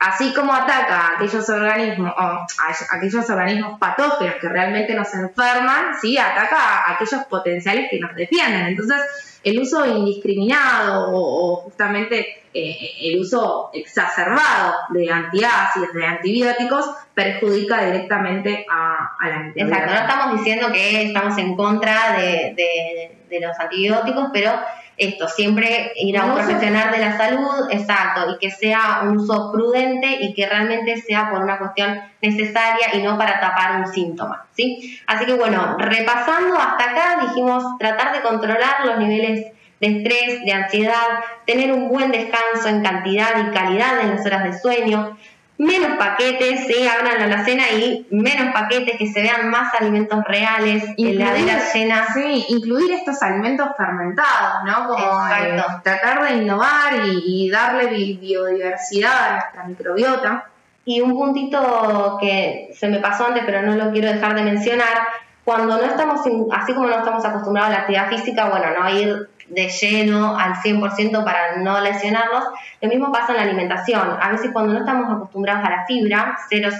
así 0.00 0.32
como 0.34 0.52
ataca 0.52 0.96
a 0.96 1.14
aquellos 1.14 1.48
organismos, 1.48 2.12
o 2.16 2.20
a 2.20 2.46
aquellos 2.90 3.30
organismos 3.30 3.78
patógenos 3.78 4.36
que 4.40 4.48
realmente 4.48 4.94
nos 4.94 5.14
enferman, 5.14 5.94
¿sí? 6.00 6.18
ataca 6.18 6.56
a 6.56 6.94
aquellos 6.94 7.24
potenciales 7.26 7.86
que 7.88 8.00
nos 8.00 8.14
defienden. 8.16 8.66
Entonces, 8.66 8.98
el 9.42 9.58
uso 9.60 9.86
indiscriminado 9.86 11.10
o, 11.12 11.56
justamente 11.62 12.42
eh, 12.52 12.76
el 13.02 13.20
uso 13.20 13.70
exacerbado 13.72 14.74
de 14.90 15.10
antiácidos, 15.10 15.92
de 15.94 16.04
antibióticos, 16.04 16.90
perjudica 17.14 17.84
directamente 17.84 18.66
a, 18.70 19.16
la. 19.28 19.52
Exacto, 19.54 19.92
no 19.92 19.98
estamos 20.00 20.38
diciendo 20.38 20.72
que 20.72 21.02
estamos 21.02 21.38
en 21.38 21.56
contra 21.56 22.18
de, 22.18 23.16
de 23.30 23.40
los 23.40 23.58
antibióticos, 23.58 24.30
pero 24.32 24.52
esto, 25.00 25.26
siempre 25.28 25.92
ir 25.96 26.18
a 26.18 26.26
un 26.26 26.34
profesional 26.34 26.92
de 26.92 26.98
la 26.98 27.16
salud, 27.16 27.68
exacto, 27.70 28.32
y 28.32 28.38
que 28.38 28.50
sea 28.50 29.00
un 29.02 29.16
uso 29.16 29.50
prudente 29.50 30.18
y 30.20 30.34
que 30.34 30.46
realmente 30.46 31.00
sea 31.00 31.30
por 31.30 31.42
una 31.42 31.58
cuestión 31.58 31.98
necesaria 32.20 32.94
y 32.94 33.02
no 33.02 33.16
para 33.16 33.40
tapar 33.40 33.80
un 33.80 33.86
síntoma, 33.86 34.46
¿sí? 34.52 35.00
Así 35.06 35.24
que 35.24 35.34
bueno, 35.34 35.76
repasando 35.78 36.54
hasta 36.54 36.90
acá, 36.90 37.18
dijimos 37.28 37.64
tratar 37.78 38.12
de 38.12 38.20
controlar 38.20 38.84
los 38.84 38.98
niveles 38.98 39.52
de 39.80 39.86
estrés, 39.86 40.44
de 40.44 40.52
ansiedad, 40.52 41.08
tener 41.46 41.72
un 41.72 41.88
buen 41.88 42.12
descanso 42.12 42.68
en 42.68 42.82
cantidad 42.82 43.30
y 43.38 43.54
calidad 43.54 44.00
en 44.02 44.10
las 44.10 44.26
horas 44.26 44.44
de 44.44 44.58
sueño, 44.58 45.16
menos 45.60 45.98
paquetes, 45.98 46.66
¿sí? 46.66 46.88
abran 46.88 47.28
la 47.28 47.44
cena 47.44 47.64
y 47.70 48.06
menos 48.10 48.54
paquetes, 48.54 48.96
que 48.96 49.06
se 49.06 49.20
vean 49.20 49.50
más 49.50 49.74
alimentos 49.78 50.24
reales, 50.24 50.82
heladeras 50.96 51.74
llenas. 51.74 52.14
Sí, 52.14 52.46
incluir 52.48 52.92
estos 52.92 53.20
alimentos 53.22 53.68
fermentados, 53.76 54.64
¿no? 54.64 54.88
Como 54.88 55.26
eh, 55.28 55.62
tratar 55.82 56.26
de 56.26 56.36
innovar 56.36 56.94
y, 57.04 57.50
darle 57.50 57.88
biodiversidad 57.88 59.12
a 59.12 59.32
nuestra 59.32 59.64
microbiota. 59.64 60.46
Y 60.86 61.02
un 61.02 61.12
puntito 61.12 62.16
que 62.18 62.70
se 62.74 62.88
me 62.88 62.98
pasó 62.98 63.26
antes, 63.26 63.42
pero 63.44 63.60
no 63.60 63.76
lo 63.76 63.92
quiero 63.92 64.10
dejar 64.10 64.34
de 64.34 64.42
mencionar, 64.42 65.08
cuando 65.44 65.76
no 65.76 65.82
estamos, 65.82 66.20
así 66.52 66.72
como 66.72 66.88
no 66.88 66.98
estamos 66.98 67.24
acostumbrados 67.24 67.70
a 67.70 67.72
la 67.72 67.80
actividad 67.80 68.08
física, 68.08 68.48
bueno, 68.48 68.66
no 68.78 68.88
ir 68.88 69.28
de 69.50 69.68
lleno 69.68 70.38
al 70.38 70.54
100% 70.54 71.24
para 71.24 71.56
no 71.56 71.80
lesionarnos. 71.80 72.44
Lo 72.80 72.88
mismo 72.88 73.12
pasa 73.12 73.32
en 73.32 73.36
la 73.36 73.42
alimentación. 73.42 74.16
A 74.20 74.30
veces 74.30 74.50
cuando 74.52 74.72
no 74.72 74.80
estamos 74.80 75.12
acostumbrados 75.12 75.64
a 75.64 75.70
la 75.70 75.86
fibra, 75.86 76.38
000 76.48 76.70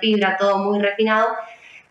fibra, 0.00 0.36
todo 0.36 0.58
muy 0.58 0.80
refinado, 0.80 1.28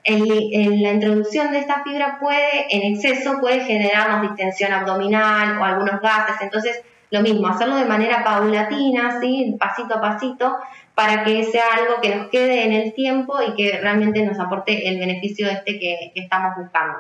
en, 0.04 0.84
la 0.84 0.92
introducción 0.92 1.52
de 1.52 1.60
esta 1.60 1.84
fibra 1.84 2.18
puede, 2.20 2.66
en 2.70 2.94
exceso, 2.94 3.40
puede 3.40 3.62
generarnos 3.62 4.30
distensión 4.30 4.74
abdominal 4.74 5.58
o 5.60 5.64
algunos 5.64 6.02
gases. 6.02 6.36
Entonces, 6.42 6.82
lo 7.10 7.22
mismo, 7.22 7.48
hacerlo 7.48 7.76
de 7.76 7.86
manera 7.86 8.24
paulatina, 8.24 9.20
¿sí? 9.22 9.56
pasito 9.60 9.96
a 9.96 10.02
pasito, 10.02 10.58
para 10.96 11.24
que 11.24 11.44
sea 11.44 11.64
algo 11.78 12.02
que 12.02 12.16
nos 12.16 12.28
quede 12.30 12.66
en 12.66 12.74
el 12.74 12.94
tiempo 12.94 13.36
y 13.48 13.54
que 13.54 13.80
realmente 13.80 14.26
nos 14.26 14.40
aporte 14.40 14.90
el 14.90 15.00
beneficio 15.00 15.48
este 15.48 15.80
que 15.80 16.12
estamos 16.16 16.58
buscando. 16.58 16.98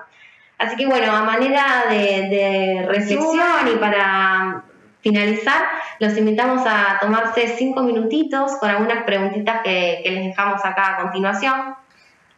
Así 0.57 0.75
que 0.75 0.85
bueno, 0.85 1.11
a 1.11 1.23
manera 1.23 1.85
de, 1.89 2.85
reflexión 2.87 3.67
y 3.73 3.77
para 3.77 4.63
finalizar, 5.01 5.61
los 5.99 6.17
invitamos 6.17 6.63
a 6.65 6.99
tomarse 7.01 7.55
cinco 7.57 7.83
minutitos 7.83 8.53
con 8.59 8.69
algunas 8.69 9.03
preguntitas 9.03 9.61
que, 9.63 10.01
les 10.05 10.25
dejamos 10.25 10.63
acá 10.63 10.93
a 10.93 11.01
continuación. 11.03 11.75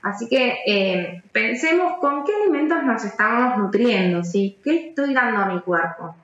Así 0.01 0.27
que 0.27 0.57
eh, 0.67 1.23
pensemos 1.31 1.97
con 1.99 2.23
qué 2.25 2.31
alimentos 2.43 2.83
nos 2.83 3.03
estamos 3.03 3.57
nutriendo, 3.57 4.23
¿sí? 4.23 4.59
¿Qué 4.63 4.89
estoy 4.89 5.13
dando 5.13 5.41
a 5.41 5.45
mi 5.47 5.61
cuerpo? 5.61 6.15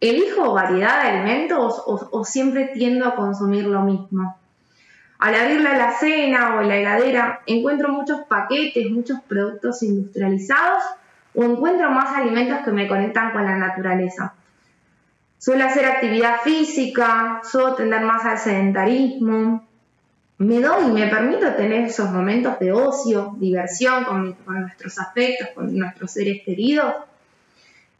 ¿Elijo 0.00 0.52
variedad 0.52 1.02
de 1.02 1.08
alimentos 1.08 1.82
o, 1.86 2.08
o 2.10 2.24
siempre 2.24 2.70
tiendo 2.74 3.06
a 3.06 3.14
consumir 3.14 3.64
lo 3.66 3.82
mismo? 3.82 4.36
Al 5.20 5.36
abrir 5.36 5.60
la 5.60 5.92
cena 5.92 6.56
o 6.56 6.62
la 6.62 6.76
heladera, 6.76 7.42
encuentro 7.46 7.90
muchos 7.90 8.22
paquetes, 8.22 8.90
muchos 8.90 9.20
productos 9.20 9.84
industrializados 9.84 10.82
o 11.34 11.44
encuentro 11.44 11.90
más 11.90 12.16
alimentos 12.16 12.58
que 12.64 12.70
me 12.70 12.88
conectan 12.88 13.32
con 13.32 13.44
la 13.44 13.56
naturaleza. 13.56 14.34
Suelo 15.38 15.64
hacer 15.64 15.86
actividad 15.86 16.40
física, 16.42 17.40
suelo 17.42 17.74
tender 17.74 18.02
más 18.02 18.24
al 18.24 18.38
sedentarismo. 18.38 19.66
Me 20.38 20.60
doy 20.60 20.86
y 20.86 20.92
me 20.92 21.06
permito 21.08 21.54
tener 21.54 21.84
esos 21.84 22.10
momentos 22.10 22.58
de 22.58 22.72
ocio, 22.72 23.34
diversión 23.38 24.04
con, 24.04 24.36
nuestros 24.46 24.98
afectos, 24.98 25.48
con 25.54 25.76
nuestros 25.76 26.12
seres 26.12 26.42
queridos. 26.44 26.94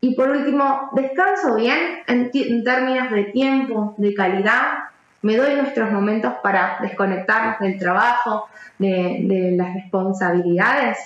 Y 0.00 0.14
por 0.14 0.30
último, 0.30 0.90
descanso 0.92 1.54
bien 1.56 1.78
en, 2.06 2.30
términos 2.64 3.10
de 3.10 3.24
tiempo, 3.24 3.94
de 3.96 4.14
calidad. 4.14 4.84
Me 5.22 5.36
doy 5.36 5.54
nuestros 5.54 5.90
momentos 5.90 6.34
para 6.42 6.78
desconectarnos 6.80 7.60
del 7.60 7.78
trabajo, 7.78 8.48
de 8.78 9.54
las 9.56 9.74
responsabilidades 9.74 10.98